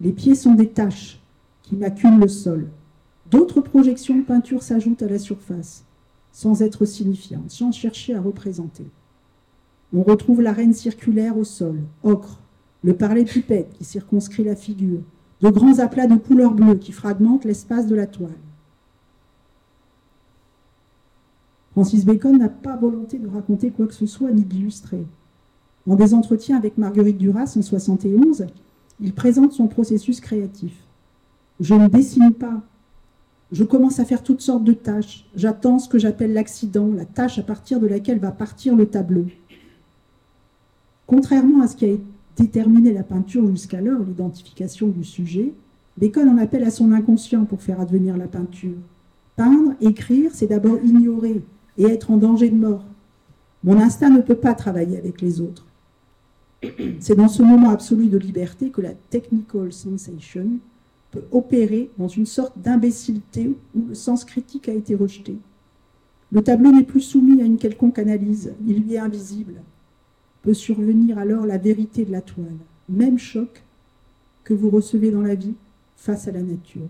[0.01, 1.21] Les pieds sont des taches
[1.63, 2.69] qui maculent le sol.
[3.31, 5.85] D'autres projections de peinture s'ajoutent à la surface,
[6.33, 8.87] sans être signifiantes, sans chercher à représenter.
[9.93, 12.41] On retrouve la reine circulaire au sol, ocre,
[12.85, 15.01] le parler-pipette qui circonscrit la figure,
[15.41, 18.31] de grands aplats de couleur bleue qui fragmentent l'espace de la toile.
[21.77, 25.05] Francis Bacon n'a pas volonté de raconter quoi que ce soit ni d'illustrer.
[25.87, 28.47] Dans des entretiens avec Marguerite Duras en 71,
[28.99, 30.73] il présente son processus créatif.
[31.61, 32.63] Je ne dessine pas.
[33.53, 35.29] Je commence à faire toutes sortes de tâches.
[35.35, 39.27] J'attends ce que j'appelle l'accident, la tâche à partir de laquelle va partir le tableau.
[41.07, 41.97] Contrairement à ce qui a
[42.39, 45.53] déterminé la peinture jusqu'alors, l'identification du sujet,
[45.99, 48.79] Bacon en appelle à son inconscient pour faire advenir la peinture.
[49.37, 51.43] Peindre, écrire, c'est d'abord ignorer
[51.79, 52.85] et être en danger de mort.
[53.65, 55.67] Mon instinct ne peut pas travailler avec les autres.
[57.01, 60.47] C'est dans ce moment absolu de liberté que la technical sensation
[61.11, 65.37] peut opérer dans une sorte d'imbécilité où le sens critique a été rejeté.
[66.33, 69.55] Le tableau n'est plus soumis à une quelconque analyse, il lui est invisible.
[70.43, 72.57] Peut survenir alors la vérité de la toile,
[72.89, 73.63] même choc
[74.45, 75.55] que vous recevez dans la vie
[75.97, 76.89] face à la nature.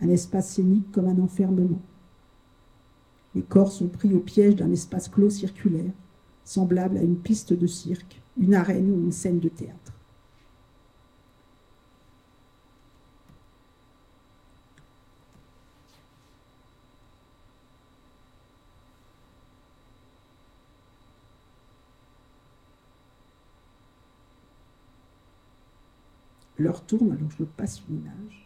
[0.00, 1.80] Un espace scénique comme un enfermement.
[3.36, 5.92] Les corps sont pris au piège d'un espace clos circulaire,
[6.42, 9.92] semblable à une piste de cirque, une arène ou une scène de théâtre.
[26.58, 28.45] L'heure tourne, alors je passe une image.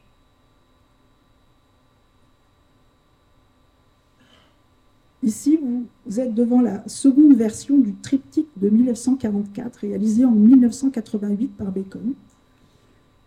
[5.30, 5.60] Ici,
[6.06, 12.14] vous êtes devant la seconde version du triptyque de 1944, réalisé en 1988 par Bacon,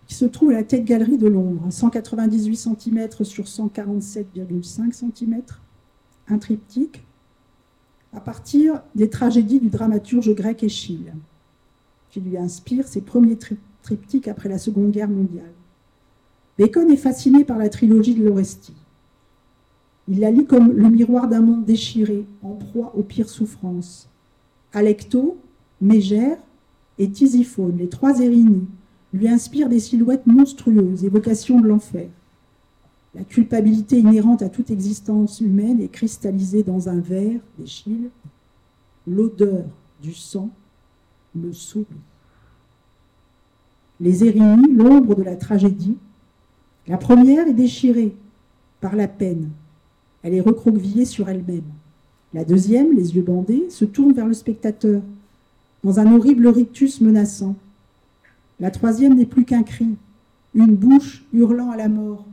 [0.05, 5.43] qui se trouve à la tête galerie de Londres, 198 cm sur 147,5 cm,
[6.27, 7.05] un triptyque,
[8.11, 11.13] à partir des tragédies du dramaturge grec Échille,
[12.09, 13.37] qui lui inspire ses premiers
[13.81, 15.53] triptyques après la Seconde Guerre mondiale.
[16.59, 18.75] Bacon est fasciné par la trilogie de l'Orestie.
[20.07, 24.09] Il la lit comme le miroir d'un monde déchiré, en proie aux pires souffrances.
[24.73, 25.37] Alecto,
[25.81, 26.37] Mégère
[26.99, 28.67] et Tisiphone, les trois Érinies,
[29.13, 32.09] lui inspirent des silhouettes monstrueuses, évocations de l'enfer.
[33.15, 38.09] La culpabilité inhérente à toute existence humaine est cristallisée dans un verre d'Échille.
[39.07, 39.65] L'odeur
[40.01, 40.49] du sang
[41.35, 41.85] me sourit.
[43.99, 45.97] Les Érinies, l'ombre de la tragédie.
[46.87, 48.15] La première est déchirée
[48.81, 49.49] par la peine,
[50.23, 51.63] elle est recroquevillée sur elle-même.
[52.33, 55.01] La deuxième, les yeux bandés, se tourne vers le spectateur,
[55.83, 57.55] dans un horrible rictus menaçant.
[58.59, 59.89] La troisième n'est plus qu'un cri,
[60.55, 62.25] une bouche hurlant à la mort.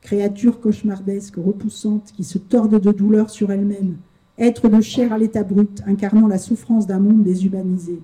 [0.00, 3.96] Créature cauchemardesque, repoussante, qui se torde de douleur sur elle-même,
[4.38, 8.00] être de chair à l'état brut, incarnant la souffrance d'un monde déshumanisé.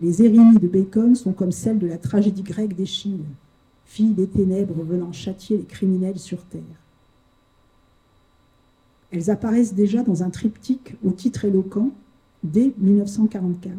[0.00, 3.24] Les érinies de Bacon sont comme celles de la tragédie grecque d'Échille,
[3.84, 6.62] fille des ténèbres venant châtier les criminels sur terre.
[9.12, 11.90] Elles apparaissent déjà dans un triptyque au titre éloquent
[12.42, 13.72] dès 1944.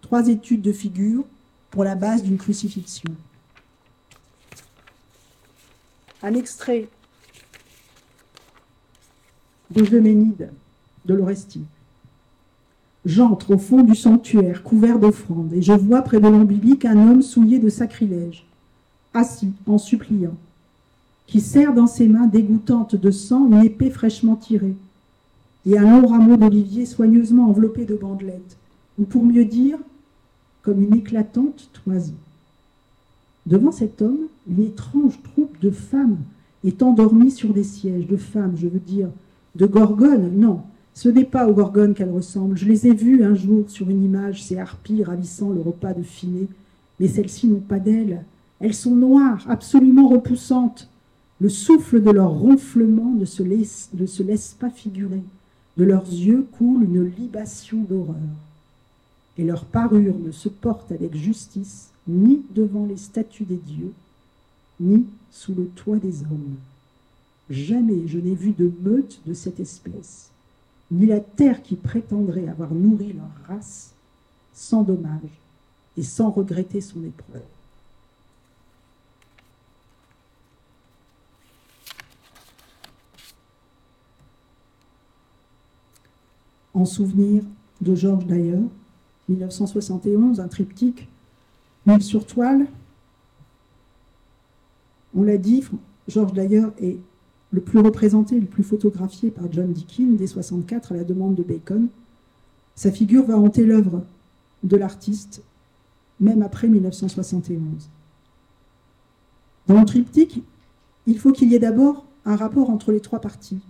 [0.00, 1.24] Trois études de figure
[1.70, 3.10] pour la base d'une crucifixion.
[6.22, 6.88] Un extrait
[9.70, 10.50] de Euménide
[11.04, 11.64] de l'Orestie.
[13.06, 17.22] J'entre au fond du sanctuaire couvert d'offrandes et je vois près de l'ombilique un homme
[17.22, 18.44] souillé de sacrilège,
[19.14, 20.36] assis en suppliant
[21.30, 24.74] qui serre dans ses mains dégoûtantes de sang une épée fraîchement tirée,
[25.64, 28.56] et un long rameau d'olivier soigneusement enveloppé de bandelettes,
[28.98, 29.78] ou pour mieux dire,
[30.62, 32.14] comme une éclatante toison.
[33.46, 36.18] Devant cet homme, une étrange troupe de femmes
[36.64, 39.08] est endormie sur des sièges, de femmes, je veux dire,
[39.54, 40.62] de gorgones, non,
[40.94, 42.58] ce n'est pas aux gorgones qu'elles ressemblent.
[42.58, 46.02] Je les ai vues un jour sur une image, ces harpies ravissant le repas de
[46.02, 46.48] finet,
[46.98, 48.24] mais celles-ci n'ont pas d'ailes.
[48.58, 50.88] Elles sont noires, absolument repoussantes,
[51.40, 55.22] le souffle de leur ronflement ne se laisse, ne se laisse pas figurer.
[55.76, 58.16] De leurs yeux coule une libation d'horreur.
[59.38, 63.92] Et leur parure ne se porte avec justice ni devant les statues des dieux,
[64.80, 66.56] ni sous le toit des hommes.
[67.48, 70.30] Jamais je n'ai vu de meute de cette espèce,
[70.90, 73.92] ni la terre qui prétendrait avoir nourri leur race
[74.52, 75.40] sans dommage
[75.96, 77.42] et sans regretter son épreuve.
[86.74, 87.42] En souvenir
[87.80, 88.62] de Georges D'ailleurs,
[89.28, 91.08] 1971, un triptyque,
[91.86, 92.66] Mille sur toile.
[95.14, 95.64] On l'a dit,
[96.08, 96.98] Georges D'ailleurs est
[97.52, 101.42] le plus représenté, le plus photographié par John Dickin dès 64 à la demande de
[101.42, 101.88] Bacon.
[102.76, 104.04] Sa figure va hanter l'œuvre
[104.62, 105.42] de l'artiste,
[106.20, 107.88] même après 1971.
[109.66, 110.42] Dans le triptyque,
[111.06, 113.60] il faut qu'il y ait d'abord un rapport entre les trois parties.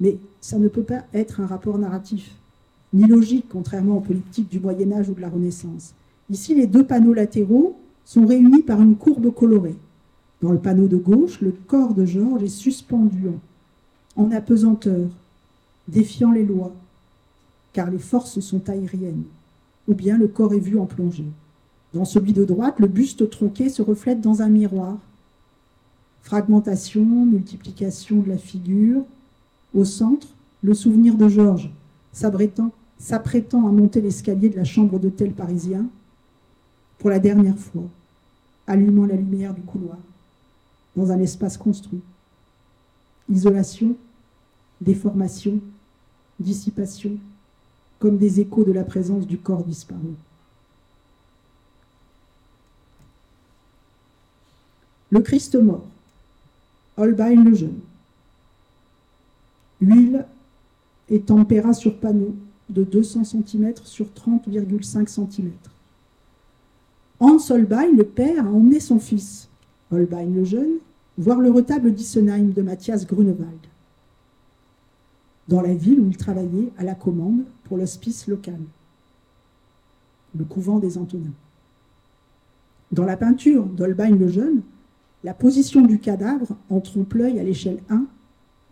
[0.00, 2.30] Mais ça ne peut pas être un rapport narratif,
[2.92, 5.94] ni logique, contrairement aux politiques du Moyen Âge ou de la Renaissance.
[6.30, 9.76] Ici, les deux panneaux latéraux sont réunis par une courbe colorée.
[10.42, 13.28] Dans le panneau de gauche, le corps de Georges est suspendu
[14.16, 15.08] en apesanteur,
[15.88, 16.72] défiant les lois,
[17.72, 19.24] car les forces sont aériennes,
[19.88, 21.26] ou bien le corps est vu en plongée.
[21.94, 24.98] Dans celui de droite, le buste tronqué se reflète dans un miroir.
[26.22, 29.02] Fragmentation, multiplication de la figure.
[29.74, 30.28] Au centre,
[30.62, 31.70] le souvenir de Georges,
[32.16, 35.86] s'apprêtant à monter l'escalier de la chambre d'hôtel parisien,
[36.98, 37.84] pour la dernière fois,
[38.66, 39.98] allumant la lumière du couloir,
[40.96, 42.00] dans un espace construit.
[43.30, 43.94] Isolation,
[44.80, 45.60] déformation,
[46.40, 47.12] dissipation,
[47.98, 50.14] comme des échos de la présence du corps disparu.
[55.10, 55.84] Le Christ mort,
[56.96, 57.80] Holbein le jeune.
[59.80, 60.26] Huile
[61.08, 62.34] et tempéra sur panneau
[62.68, 65.52] de 200 cm sur 30,5 cm.
[67.20, 69.48] Hans Holbein, le père, a emmené son fils,
[69.90, 70.74] Holbein le jeune,
[71.16, 73.58] voir le retable d'Issenheim de Matthias Grunewald,
[75.48, 78.58] dans la ville où il travaillait à la commande pour l'hospice local,
[80.36, 81.32] le couvent des Antonins.
[82.92, 84.62] Dans la peinture d'Holbein le jeune,
[85.24, 88.04] la position du cadavre en trompe-l'œil à l'échelle 1,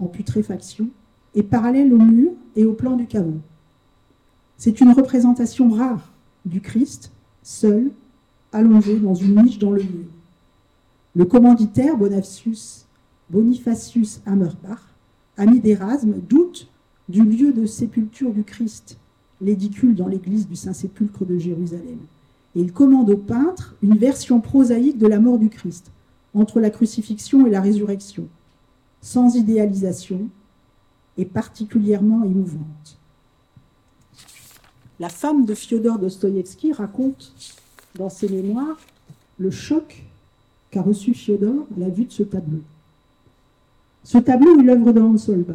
[0.01, 0.89] en putréfaction,
[1.35, 3.39] est parallèle au mur et au plan du caveau.
[4.57, 6.13] C'est une représentation rare
[6.45, 7.11] du Christ,
[7.43, 7.91] seul,
[8.53, 10.07] allongé dans une niche dans le mur.
[11.17, 12.87] Le commanditaire Bonifacius,
[13.31, 14.81] Bonifacius Hammerbach,
[15.37, 16.69] ami d'Erasme, doute
[17.09, 18.97] du lieu de sépulture du Christ,
[19.41, 21.99] l'édicule dans l'église du Saint-Sépulcre de Jérusalem.
[22.57, 25.91] Et il commande au peintre une version prosaïque de la mort du Christ,
[26.35, 28.27] entre la crucifixion et la résurrection,
[29.01, 30.29] sans idéalisation
[31.19, 32.99] et particulièrement émouvante.
[35.01, 37.33] La femme de Fyodor Dostoïevski raconte
[37.97, 38.79] dans ses mémoires
[39.39, 40.05] le choc
[40.71, 42.61] qu'a reçu Fyodor à la vue de ce tableau.
[44.05, 45.55] Ce tableau est l'œuvre de Hans Holbein.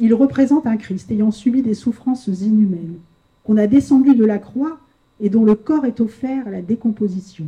[0.00, 2.98] Il représente un Christ ayant subi des souffrances inhumaines,
[3.44, 4.78] qu'on a descendu de la croix
[5.20, 7.46] et dont le corps est offert à la décomposition.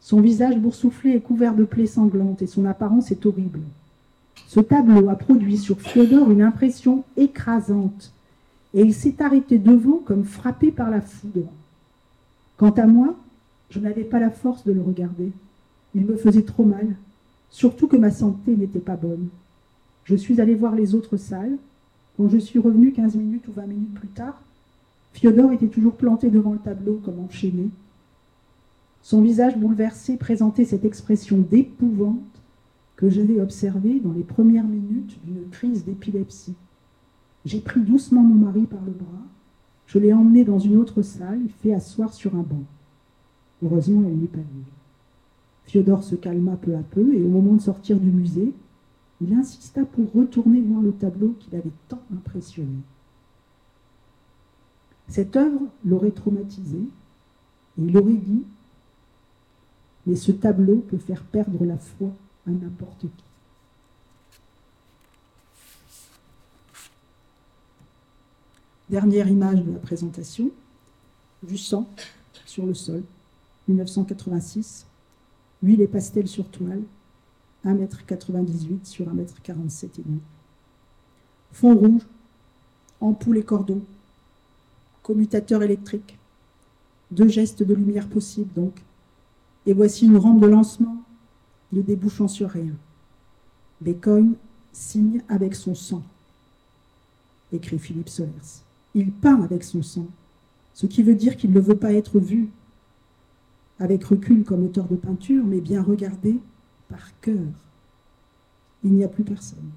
[0.00, 3.60] Son visage boursouflé est couvert de plaies sanglantes et son apparence est horrible.
[4.46, 8.12] Ce tableau a produit sur Fyodor une impression écrasante
[8.74, 11.48] et il s'est arrêté devant comme frappé par la foudre.
[12.56, 13.16] Quant à moi,
[13.70, 15.32] je n'avais pas la force de le regarder.
[15.94, 16.94] Il me faisait trop mal,
[17.50, 19.28] surtout que ma santé n'était pas bonne.
[20.04, 21.56] Je suis allé voir les autres salles.
[22.16, 24.40] Quand je suis revenu 15 minutes ou 20 minutes plus tard,
[25.12, 27.68] Fyodor était toujours planté devant le tableau comme enchaîné.
[29.02, 32.20] Son visage bouleversé présentait cette expression d'épouvante
[32.96, 36.54] que j'avais observée dans les premières minutes d'une crise d'épilepsie.
[37.44, 39.26] J'ai pris doucement mon mari par le bras,
[39.86, 42.64] je l'ai emmené dans une autre salle et fait asseoir sur un banc.
[43.62, 44.64] Heureusement, elle n'est pas venue.
[45.66, 48.52] Fyodor se calma peu à peu et au moment de sortir du musée,
[49.20, 52.78] il insista pour retourner voir le tableau qu'il avait tant impressionné.
[55.08, 58.42] Cette œuvre l'aurait traumatisé et il aurait dit
[60.06, 62.10] Mais ce tableau peut faire perdre la foi
[62.46, 63.24] à n'importe qui.
[68.88, 70.50] Dernière image de la présentation,
[71.42, 71.88] du sang
[72.44, 73.02] sur le sol,
[73.66, 74.86] 1986,
[75.62, 76.82] huile et pastel sur toile,
[77.64, 80.20] 1m98 sur 1m47 et demi.
[81.52, 82.02] Fond rouge,
[83.00, 83.82] ampoule et cordon,
[85.02, 86.16] commutateur électrique,
[87.10, 88.74] deux gestes de lumière possibles donc.
[89.66, 90.96] Et voici une rampe de lancement
[91.72, 92.74] ne débouchant sur rien.
[93.80, 94.34] Bacon
[94.72, 96.02] signe avec son sang,
[97.52, 98.62] écrit Philippe Solers.
[98.94, 100.06] Il peint avec son sang,
[100.74, 102.48] ce qui veut dire qu'il ne veut pas être vu
[103.78, 106.38] avec recul comme auteur de peinture, mais bien regardé
[106.88, 107.46] par cœur.
[108.84, 109.70] Il n'y a plus personne.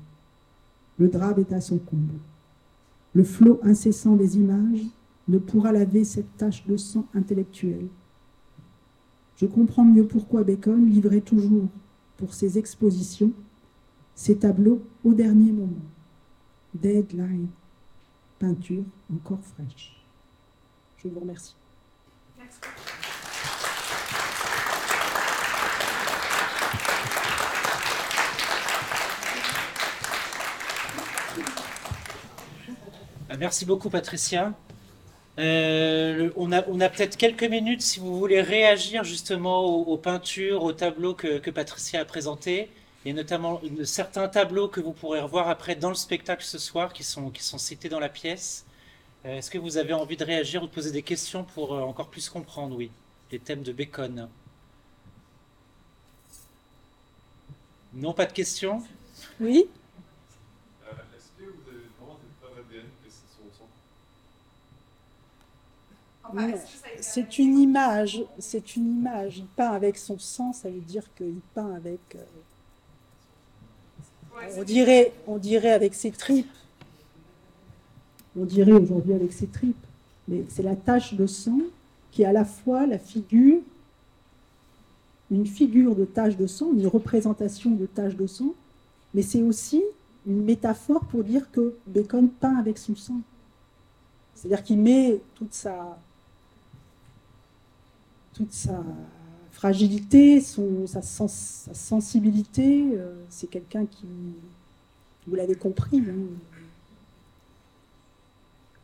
[0.98, 2.20] Le drap est à son comble.
[3.14, 4.86] Le flot incessant des images
[5.28, 7.88] ne pourra laver cette tache de sang intellectuel.
[9.40, 11.70] Je comprends mieux pourquoi Bacon livrait toujours,
[12.18, 13.32] pour ses expositions,
[14.14, 15.86] ses tableaux au dernier moment.
[16.74, 17.48] Deadline,
[18.38, 18.84] peinture
[19.14, 19.96] encore fraîche.
[20.98, 21.56] Je vous remercie.
[33.40, 34.54] Merci beaucoup, Patricia.
[35.40, 41.14] Euh, on a, peut-être quelques minutes si vous voulez réagir justement aux, peintures, aux tableaux
[41.14, 42.70] que, Patricia a présentés.
[43.06, 47.04] A notamment certains tableaux que vous pourrez revoir après dans le spectacle ce soir qui
[47.04, 48.66] sont, cités dans la pièce.
[49.26, 51.82] Euh, est-ce que vous avez envie de réagir ou de poser des questions pour euh,
[51.82, 52.92] encore plus comprendre, oui,
[53.32, 54.28] les thèmes de Bacon?
[57.94, 58.84] Non, pas de questions?
[59.40, 59.68] Oui
[60.86, 63.68] euh, Est-ce que vous avez vraiment des preuves ADN que c'est son sang
[67.00, 69.40] c'est une image, c'est une image.
[69.40, 72.00] Il peint avec son sang, ça veut dire qu'il peint avec.
[72.16, 72.24] Euh,
[74.58, 76.52] on dirait, on dirait avec ses tripes.
[78.38, 79.76] On dirait aujourd'hui avec ses tripes.
[80.28, 81.60] Mais c'est la tache de sang
[82.12, 83.60] qui est à la fois la figure,
[85.32, 88.54] une figure de tache de sang, une représentation de tache de sang,
[89.14, 89.84] mais c'est aussi
[90.26, 93.22] une métaphore pour dire que Bacon peint avec son sang.
[94.36, 95.98] C'est-à-dire qu'il met toute sa,
[98.34, 98.84] toute sa
[99.60, 102.94] fragilité, sa, sensibilité.
[102.94, 104.08] Euh, c'est quelqu'un qui,
[105.28, 106.16] vous l'avez compris, hein.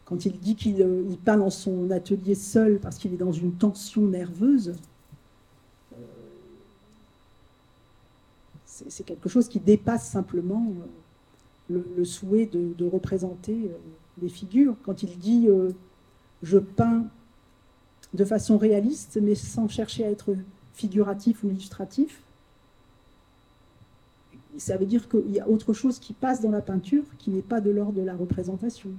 [0.04, 3.54] quand il dit qu'il euh, peint dans son atelier seul parce qu'il est dans une
[3.54, 4.76] tension nerveuse,
[5.94, 5.96] euh,
[8.66, 10.74] c'est quelque chose qui dépasse simplement
[11.70, 13.72] le, souhait de, représenter
[14.18, 14.76] des figures.
[14.84, 15.48] Quand il dit
[16.44, 17.06] je peins
[18.16, 20.36] de façon réaliste, mais sans chercher à être
[20.74, 22.22] figuratif ou illustratif.
[24.58, 27.42] Ça veut dire qu'il y a autre chose qui passe dans la peinture qui n'est
[27.42, 28.90] pas de l'ordre de la représentation.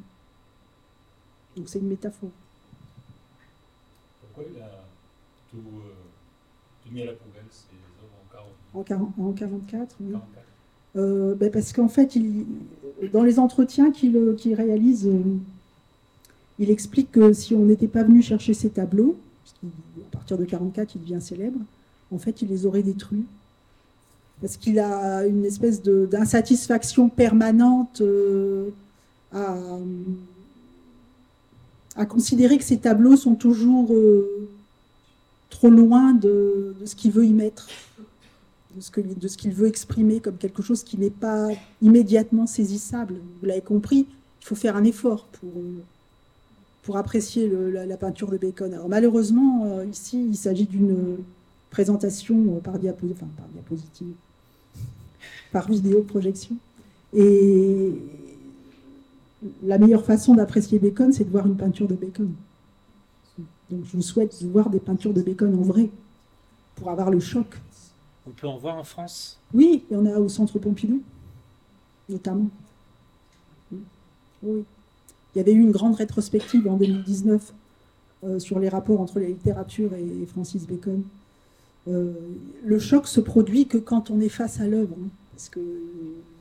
[1.57, 2.31] Donc c'est une métaphore.
[4.21, 4.85] Pourquoi il a
[5.51, 10.15] tout, euh, mis à la poubelle ces œuvres en 1944 oui.
[10.97, 12.47] Euh, ben parce qu'en fait, il,
[13.13, 15.23] dans les entretiens qu'il réalise, euh,
[16.59, 19.17] il explique que si on n'était pas venu chercher ces tableaux,
[19.65, 21.61] à partir de 44, il devient célèbre,
[22.11, 23.25] en fait, il les aurait détruits.
[24.41, 28.71] Parce qu'il a une espèce d'insatisfaction permanente euh,
[29.33, 29.79] à,
[32.07, 34.49] considérer que ces tableaux sont toujours euh,
[35.49, 37.69] trop loin de, ce qu'il veut y mettre,
[38.75, 41.49] de ce qu'il veut exprimer comme quelque chose qui n'est pas
[41.81, 43.15] immédiatement saisissable.
[43.41, 44.07] Vous l'avez compris,
[44.41, 45.51] il faut faire un effort pour
[46.87, 48.73] pour apprécier la, peinture de Bacon.
[48.73, 51.19] Alors malheureusement, euh, ici, il s'agit d'une
[51.69, 54.15] présentation euh, par, diapo, enfin, par diapositive,
[55.51, 56.55] par vidéo projection.
[57.13, 57.93] Et
[59.65, 62.33] la meilleure façon d'apprécier Bacon, c'est de voir une peinture de Bacon.
[63.69, 65.91] Donc je vous souhaite de voir des peintures de Bacon en vrai,
[66.77, 67.49] pour avoir le choc.
[68.29, 69.41] On peut en voir en France?
[69.53, 71.03] Oui, il y en a au Centre Pompidou,
[72.09, 72.49] notamment.
[74.45, 74.65] Oui.
[75.37, 77.53] Il y avait eu une grande rétrospective en 2019
[78.25, 81.03] euh, sur les rapports entre la littérature et Francis Bacon.
[81.89, 82.15] Euh,
[82.65, 85.61] le choc se produit que quand on est face à l'œuvre, hein, parce que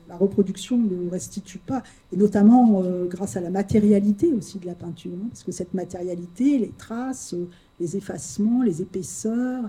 [0.08, 4.72] la reproduction ne restitue pas, et notamment euh, grâce à la matérialité aussi de la
[4.72, 7.34] peinture, hein, parce que cette matérialité, les traces,
[7.78, 9.64] les effacements, les épaisseurs,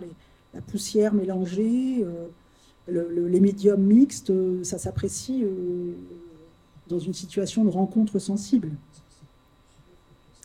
[0.54, 2.06] la poussière mélangée,
[2.88, 4.32] les médiums mixtes,
[4.64, 5.44] ça s'apprécie
[6.88, 8.70] dans une situation de rencontre sensible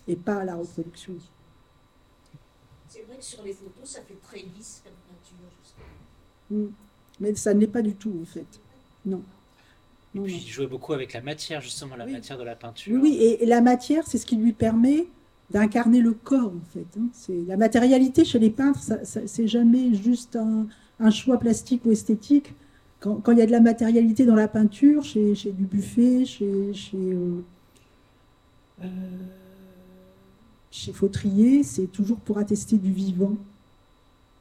[0.09, 1.15] et pas à la reproduction.
[2.89, 5.49] C'est vrai que sur les photos, ça fait très lisse comme peinture.
[6.51, 6.73] Mm.
[7.21, 8.47] Mais ça ne l'est pas du tout, en fait.
[9.07, 9.23] Non.
[10.15, 13.01] Et puis, il jouait beaucoup avec la matière, justement, la matière de la peinture.
[13.01, 15.07] Oui, et, la matière, c'est ce qui lui permet
[15.51, 16.87] d'incarner le corps, en fait.
[16.99, 17.07] Hein.
[17.15, 22.53] C'est la matérialité chez les peintres, c'est jamais juste un, choix plastique ou esthétique.
[23.01, 26.73] Quand, il y a de la matérialité dans la peinture, chez, chez du buffet, chez,
[26.73, 27.41] chez euh,
[28.85, 28.87] euh,
[30.73, 33.37] chez Fautrier, c'est toujours pour attester du vivant,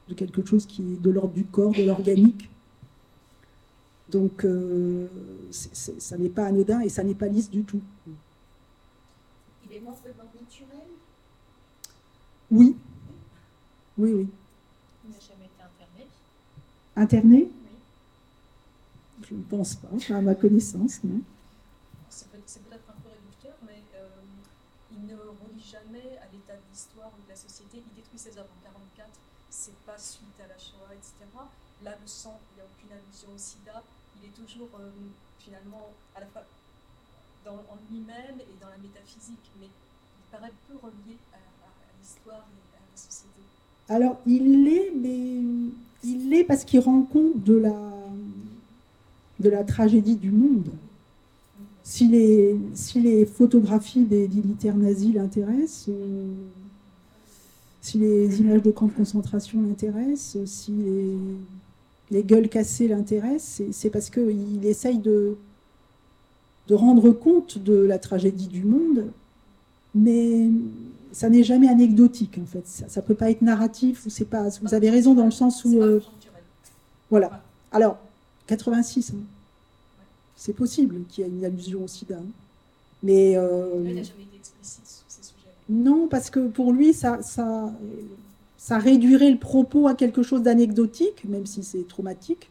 [0.08, 2.50] de quelque chose qui est de l'ordre du corps, de l'organique.
[4.10, 5.08] Donc, euh,
[5.52, 7.82] ça n'est pas anodin et ça n'est pas lisse du tout.
[9.70, 10.80] Il est mort de mort naturelle?
[12.50, 12.76] Oui.
[13.98, 14.28] Oui, oui.
[15.06, 16.08] Il n'a jamais été interné?
[16.96, 17.38] Interné?
[17.38, 17.50] Oui.
[19.30, 21.22] Je ne pense pas, à ma connaissance, non.
[28.18, 29.09] Ses œuvres en 44,
[29.49, 31.14] c'est pas suite à la Shoah, etc.
[31.84, 33.84] Là, le sang, il n'y a aucune allusion au sida.
[34.22, 34.91] Il est toujours euh,
[35.39, 36.43] finalement à la fois
[37.45, 41.38] dans, en lui-même et dans la métaphysique, mais il paraît peu relié à,
[41.99, 43.41] l'histoire et à la société.
[43.89, 45.41] Alors, il l'est, mais
[46.03, 47.76] il l'est parce qu'il rend compte de la,
[49.39, 50.70] de la tragédie du monde.
[51.84, 56.32] Si les, si les photographies des dignitaires nazis l'intéressent, euh,
[57.82, 60.74] si les images de camps de concentration l'intéressent, si
[62.12, 65.36] les gueules cassées l'intéressent, c'est parce qu'il essaye de,
[66.68, 69.08] de rendre compte de la tragédie du monde,
[69.96, 70.50] mais
[71.12, 72.66] ça n'est jamais anecdotique en fait.
[72.66, 74.06] Ça ne peut pas être narratif.
[74.06, 74.48] Ou c'est pas.
[74.62, 75.82] Vous avez raison dans le sens où.
[75.82, 76.02] Euh,
[77.10, 77.44] voilà.
[77.72, 77.98] Alors
[78.48, 79.20] 86, hein.
[80.36, 82.24] c'est possible qu'il y ait une allusion au SIDA, hein.
[83.04, 83.36] mais.
[83.36, 85.01] Euh, Elle n'a jamais été explicite.
[85.70, 87.20] Non, parce que pour lui, ça,
[88.70, 92.49] réduirait le propos à quelque chose d'anecdotique, même si c'est traumatique.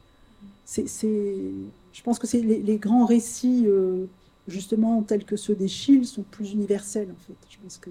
[0.77, 4.07] Je pense que les, grands récits, euh,
[4.49, 7.37] justement, tels que ceux des Chilles, sont plus universels, en fait.
[7.51, 7.91] Je pense que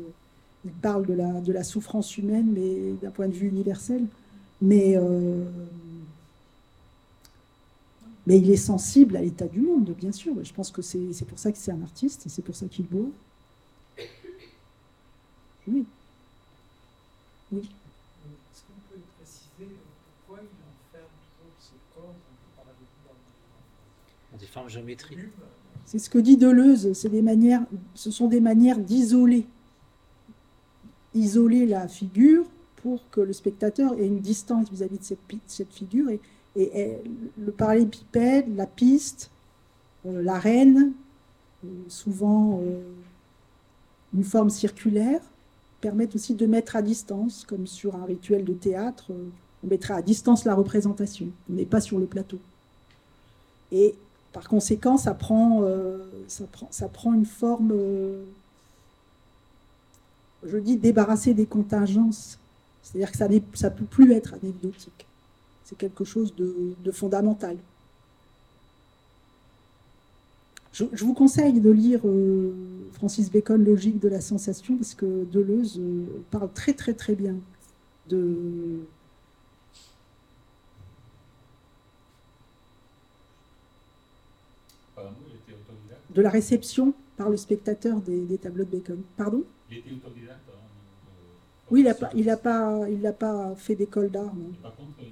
[0.66, 4.06] il parle de la, souffrance humaine, mais d'un point de vue universel.
[4.62, 5.46] Mais, euh,
[8.28, 10.34] mais il est sensible à l'état du monde, bien sûr.
[10.44, 12.86] Je pense que c'est pour ça que c'est un artiste, et c'est pour ça qu'il
[12.86, 13.10] boit.
[15.68, 15.86] Oui.
[17.52, 17.60] Oui.
[17.60, 19.76] Est-ce que vous pouvez préciser
[20.28, 22.16] pourquoi il enferme toujours ce corps
[24.32, 25.20] dans des formes géométriques
[25.86, 27.62] C'est ce que dit Deleuze, des manières,
[27.96, 29.46] ce sont des manières d'isoler
[31.14, 32.46] isoler la figure
[32.78, 36.10] pour que le spectateur ait une distance vis-à-vis de cette, figure.
[36.10, 36.20] Et,
[36.56, 36.98] et,
[37.38, 39.30] le parallépipède, la piste,
[40.06, 40.94] euh, la reine,
[41.66, 42.82] euh, souvent euh,
[44.14, 45.22] une forme circulaire,
[45.82, 49.06] permettent aussi de mettre à distance, comme sur un rituel de théâtre,
[49.64, 52.40] on mettra à distance la représentation, on n'est pas sur le plateau.
[53.72, 53.96] Et
[54.34, 55.64] par conséquent, ça prend,
[56.28, 57.74] ça prend, ça prend une forme
[60.44, 62.38] je dis débarrasser des contingences.
[62.82, 65.06] C'est-à-dire que ça ne peut plus être anecdotique.
[65.66, 67.58] C'est quelque chose de, fondamental.
[70.74, 72.54] Je, vous conseille de lire euh,
[72.94, 77.36] Francis Bacon, Logique de la sensation, parce que Deleuze euh, parle très très très bien
[78.08, 78.80] de,
[86.16, 89.02] de la réception par le spectateur des, tableaux de Bacon.
[89.18, 89.44] Pardon?
[89.70, 90.40] Il était autodidacte.
[90.50, 90.60] Hein,
[91.72, 94.32] oui, il n'a pas, il a pas, il pas fait d'école d'art.
[94.62, 95.10] Par contre, il a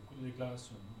[0.00, 0.74] beaucoup de déclarations.
[0.74, 0.93] Très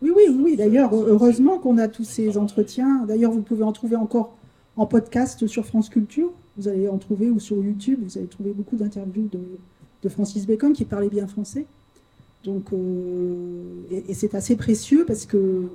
[0.00, 0.56] Oui, oui, oui.
[0.56, 3.04] D'ailleurs, heureusement qu'on a tous ces entretiens.
[3.06, 4.36] D'ailleurs, vous pouvez en trouver encore
[4.76, 6.30] en podcast sur France Culture.
[6.56, 8.00] Vous allez en trouver ou sur YouTube.
[8.02, 9.40] Vous allez trouver beaucoup d'interviews de,
[10.02, 11.66] de Francis Bacon qui parlait bien français.
[12.44, 15.68] Donc, euh, et, c'est assez précieux parce que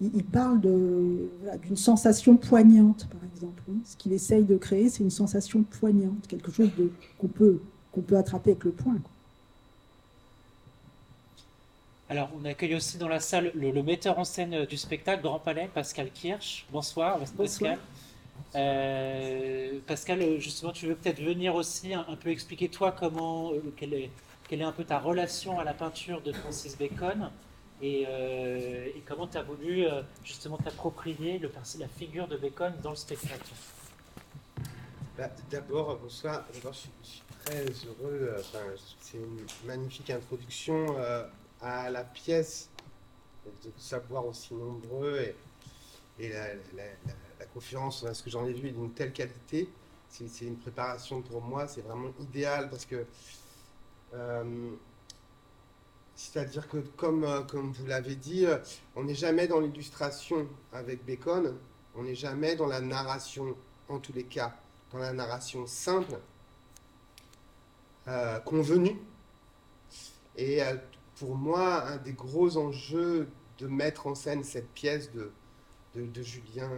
[0.00, 3.62] il, parle d'une sensation poignante, par exemple.
[3.70, 3.76] Hein.
[3.84, 6.70] Ce qu'il essaye de créer, c'est une sensation poignante, quelque chose
[7.18, 7.60] qu'on peut,
[7.92, 8.96] qu'on peut attraper avec le poing.
[12.12, 15.70] Alors, on accueille aussi dans la salle le, metteur en scène du spectacle Grand Palais,
[15.72, 16.66] Pascal Kirsch.
[16.70, 17.78] Bonsoir, Pascal.
[18.54, 23.94] Euh, Pascal, justement, tu veux peut-être venir aussi un, peu expliquer toi comment, euh, quel
[23.94, 24.10] est,
[24.46, 27.30] quelle est un peu ta relation à la peinture de Francis Bacon
[27.80, 31.40] et, euh, comment tu as voulu euh, justement t'approprier
[31.78, 33.54] la figure de Bacon dans le spectacle?
[35.16, 36.44] Bah, D'abord, bonsoir.
[36.52, 38.36] D'abord, je, suis très heureux.
[39.00, 40.94] C'est une magnifique introduction
[41.62, 42.68] à la pièce,
[43.46, 45.34] de savoir aussi nombreux
[46.18, 49.68] et, la, conférence, ce que j'en ai vu, est d'une telle qualité.
[50.08, 53.06] C'est une préparation pour moi, c'est vraiment idéal parce que
[54.14, 54.70] euh,
[56.14, 58.58] c'est-à-dire que, comme, euh, comme vous l'avez dit, euh,
[58.94, 61.56] on n'est jamais dans l'illustration avec Bacon,
[61.94, 63.56] on n'est jamais dans la narration,
[63.88, 64.54] en tous les cas,
[64.92, 66.18] dans la narration simple,
[68.44, 68.98] convenue.
[70.36, 70.60] Et
[71.22, 75.30] pour moi, un des gros enjeux de mettre en scène cette pièce de,
[75.94, 76.68] de, Julien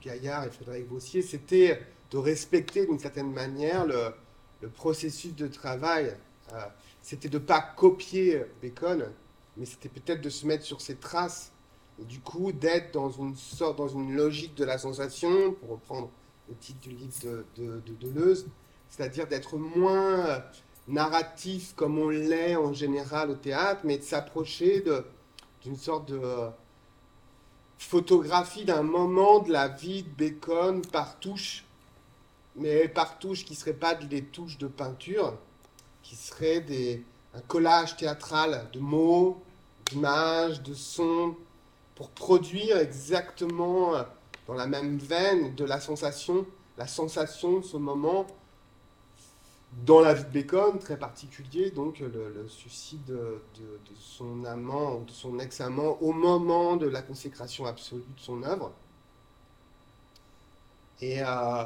[0.00, 1.78] Gaillard et Frédéric Bossier, c'était
[2.10, 4.14] de respecter d'une certaine manière le,
[4.62, 6.16] le processus de travail.
[6.54, 6.56] Euh,
[7.02, 9.04] c'était de ne pas copier Bacon,
[9.58, 11.52] mais c'était peut-être de se mettre sur ses traces,
[12.00, 16.08] et du coup d'être dans une sorte, dans une logique de la sensation, pour reprendre
[16.48, 18.46] le titre du livre de, de, de Deleuze,
[18.88, 20.38] c'est-à-dire d'être moins euh,
[20.90, 24.84] narratif comme on l'est en général au théâtre, mais de s'approcher
[25.62, 26.20] d'une sorte de
[27.78, 31.64] photographie d'un moment de la vie de Bacon par touche,
[32.56, 35.36] mais par touche qui ne serait pas des touches de peinture,
[36.02, 37.02] qui serait des,
[37.34, 39.40] un collage théâtral de mots,
[39.90, 41.36] d'images, de sons,
[41.94, 44.02] pour produire exactement euh,
[44.46, 48.26] dans la même veine de la sensation, la sensation de ce moment
[49.72, 53.40] dans la vie de Bacon, très particulier, donc le, suicide de,
[53.98, 58.72] son amant, de son ex-amant, au moment de la consécration absolue de son œuvre.
[61.00, 61.64] Et euh,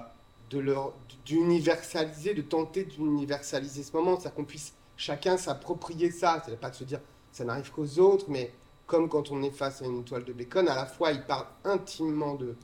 [1.25, 6.77] d'universaliser, de tenter d'universaliser ce moment, c'est-à-dire qu'on puisse chacun s'approprier ça, c'est pas de
[6.77, 7.01] se dire
[7.33, 8.53] ça n'arrive qu'aux autres, mais
[8.87, 11.47] comme quand on est face à une toile de Bacon, à la fois il parle
[11.65, 12.55] intimement de,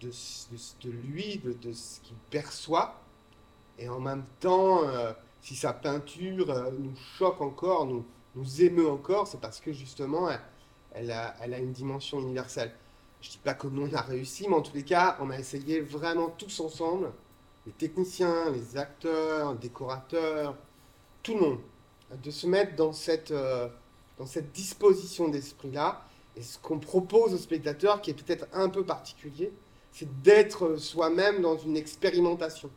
[0.00, 3.01] de, lui, de ce qu'il perçoit,
[3.82, 8.04] et en même temps, euh, si sa peinture euh, nous choque encore, nous,
[8.36, 10.28] nous émeut encore, c'est parce que justement,
[10.92, 12.72] elle, a, elle, a, une dimension universelle.
[13.20, 15.30] Je ne dis pas que nous on a réussi, mais en tous les cas, on
[15.30, 17.10] a essayé vraiment tous ensemble,
[17.66, 20.54] les techniciens, les acteurs, les décorateurs,
[21.24, 21.58] tout le monde,
[22.22, 23.68] de se mettre dans cette, euh,
[24.16, 26.06] dans cette disposition d'esprit-là.
[26.36, 29.52] Et ce qu'on propose aux spectateurs, qui est peut-être un peu particulier,
[29.90, 32.70] c'est d'être soi-même dans une expérimentation.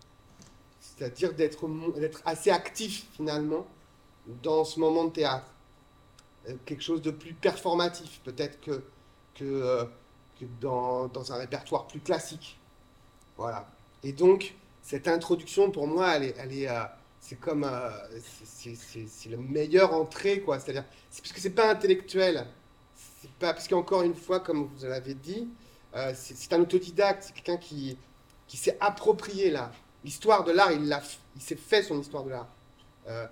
[0.95, 1.67] C'est-à-dire d'être
[2.25, 3.65] assez actif finalement
[4.43, 5.51] dans ce moment de théâtre.
[6.49, 8.83] Euh, quelque chose de plus performatif peut-être que,
[9.33, 9.85] que, euh,
[10.39, 12.59] que dans, dans, un répertoire plus classique.
[13.37, 13.67] Voilà.
[14.03, 16.83] Et donc, cette introduction, pour moi, elle est, elle est, euh,
[17.19, 17.69] c'est comme,
[18.45, 20.59] c'est la meilleure entrée, quoi.
[20.59, 22.45] C'est-à-dire, c'est parce que c'est pas intellectuel.
[22.95, 25.49] C'est pas parce qu'encore une fois, comme vous l'avez dit,
[26.13, 27.97] c'est un autodidacte, c'est quelqu'un qui,
[28.47, 29.73] qui s'est approprié l'art.
[30.05, 30.95] L'histoire de l'art, il,
[31.35, 32.47] il s'est fait son histoire de l'art.
[33.07, 33.25] Euh,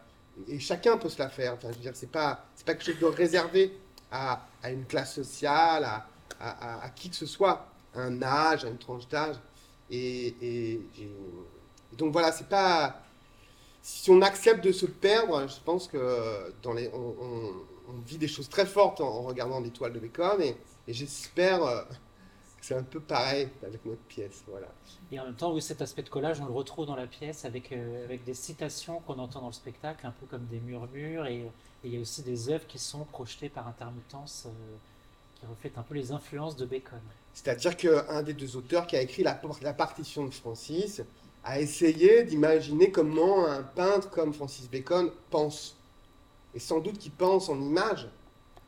[0.47, 1.53] et chacun peut se la faire.
[1.53, 3.78] Enfin, je veux dire, c'est pas, c'est pas quelque chose de réservé
[4.11, 6.07] à, à une classe sociale, à,
[6.84, 9.36] à, qui que ce soit, à un âge, à une tranche d'âge.
[9.91, 10.82] Et, et,
[11.93, 12.99] donc voilà, c'est pas.
[13.84, 17.53] Si on accepte de se perdre, je pense que dans les, on,
[18.07, 20.57] vit des choses très fortes en, en regardant des toiles de Bacon, et,
[20.88, 21.93] j'espère que
[22.64, 24.41] c'est un peu pareil avec notre pièce.
[24.47, 24.68] Voilà.
[25.11, 27.43] Et en même temps, oui, cet aspect de collage, on le retrouve dans la pièce
[27.43, 31.26] avec, euh, avec des citations qu'on entend dans le spectacle, un peu comme des murmures,
[31.26, 31.51] et, et
[31.84, 34.49] il y a aussi des œuvres qui sont projetées par intermittence, euh,
[35.39, 37.01] qui reflètent un peu les influences de Bacon.
[37.34, 41.01] C'est-à-dire qu'un des deux auteurs qui a écrit la, la partition de Francis
[41.43, 45.76] a essayé d'imaginer comment un peintre comme Francis Bacon pense.
[46.55, 48.07] Et sans doute qu'il pense en images,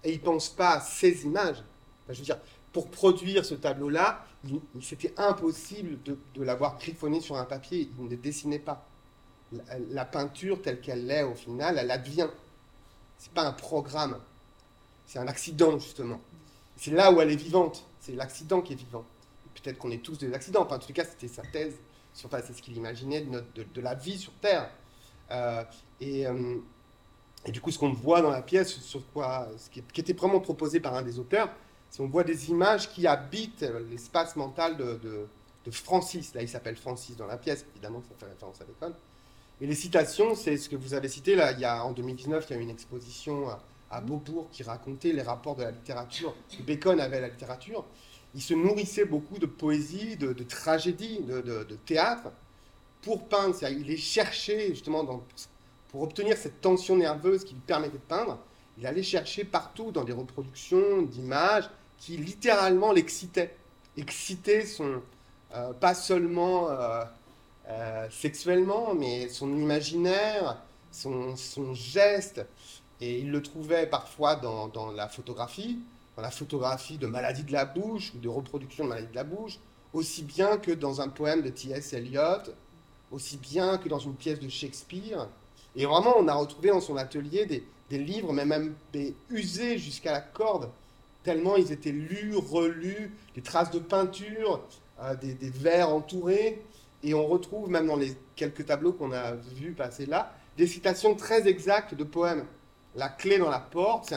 [0.03, 1.63] et il ne pense pas à ces images.
[2.03, 2.37] Enfin, je veux dire,
[2.75, 4.25] pour produire ce tableau-là,
[4.81, 8.85] c'était impossible de, l'avoir griffonné sur un papier, il ne dessinait pas.
[9.91, 12.27] La, peinture telle qu'elle l'est au final, elle advient.
[13.17, 14.19] C'est pas un programme,
[15.07, 16.19] c'est un accident justement.
[16.75, 19.05] C'est là où elle est vivante, c'est l'accident qui est vivant.
[19.53, 21.75] Peut-être qu'on est tous des accidents, enfin, en tout cas c'était sa thèse,
[22.25, 24.69] enfin, c'est ce qu'il imaginait de, notre, de, la vie sur Terre.
[25.31, 25.63] Euh,
[26.01, 26.57] et, euh,
[27.45, 30.41] et, du coup, ce qu'on voit dans la pièce, sur quoi, ce qui était vraiment
[30.41, 31.49] proposé par un des auteurs,
[31.95, 37.15] si on voit des images qui habitent l'espace mental de, Francis, là il s'appelle Francis
[37.15, 38.93] dans la pièce, évidemment ça fait référence à l'école.
[39.61, 42.47] Et les citations, c'est ce que vous avez cité, là, il y a, en 2019,
[42.49, 43.47] il y a eu une exposition
[43.89, 46.35] à, Beaubourg qui racontait les rapports de la littérature,
[46.67, 47.85] Bacon avait la littérature.
[48.33, 52.29] Il se nourrissait beaucoup de poésie, de, tragédie, de, théâtre,
[53.03, 53.55] pour peindre.
[53.71, 55.23] Il les cherchait justement
[55.87, 58.37] pour obtenir cette tension nerveuse qui lui permettait de peindre.
[58.77, 61.69] Il allait chercher partout dans des reproductions d'images,
[61.99, 63.55] qui littéralement l'excitait.
[63.97, 65.01] Excitait son,
[65.53, 67.03] euh, pas seulement euh,
[67.69, 70.57] euh, sexuellement, mais son imaginaire,
[70.91, 72.45] son, son, geste.
[73.01, 75.79] Et il le trouvait parfois dans, dans, la photographie,
[76.15, 79.23] dans la photographie de maladie de la bouche ou de reproduction de maladie de la
[79.23, 79.59] bouche,
[79.93, 81.93] aussi bien que dans un poème de T.S.
[81.93, 82.53] Eliot,
[83.11, 85.27] aussi bien que dans une pièce de Shakespeare.
[85.75, 89.77] Et vraiment, on a retrouvé dans son atelier des, des livres, mais même des usés
[89.77, 90.69] jusqu'à la corde,
[91.25, 94.61] tellement ils étaient lus, relus, des traces de peinture,
[95.01, 96.61] euh, des, des, verres entourés.
[97.03, 101.15] Et on retrouve, même dans les quelques tableaux qu'on a vus passer là, des citations
[101.15, 102.45] très exactes de poèmes.
[102.95, 104.13] La clé dans la porte,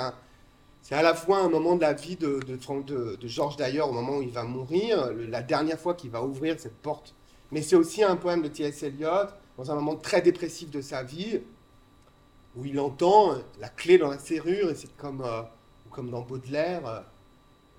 [0.82, 3.88] c'est, à la fois un moment de la vie de, de, de, de Georges d'ailleurs,
[3.88, 7.14] au moment où il va mourir, la dernière fois qu'il va ouvrir cette porte.
[7.50, 8.82] Mais c'est aussi un poème de T.S.
[8.84, 11.40] Eliot, dans un moment très dépressif de sa vie,
[12.56, 15.42] où il entend la clé dans la serrure, et c'est comme, euh,
[15.98, 17.00] comme dans Baudelaire, euh,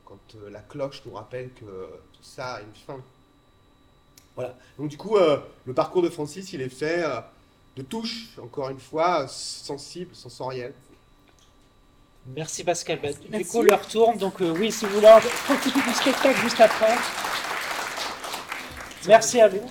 [0.03, 3.01] quand euh, la cloche nous rappelle que tout ça a une fin.
[4.35, 4.53] Voilà.
[4.77, 7.21] Donc du coup, euh, le parcours de Francis, il est fait euh,
[7.77, 10.73] de touches, encore une fois, sensibles, sensorielles.
[12.35, 12.99] Merci Pascal.
[13.01, 15.07] Bah, du coup, l'heure tourne, donc euh, oui, si vous voulez
[15.45, 16.97] profiter du spectacle juste après.
[19.07, 19.61] Merci à vous.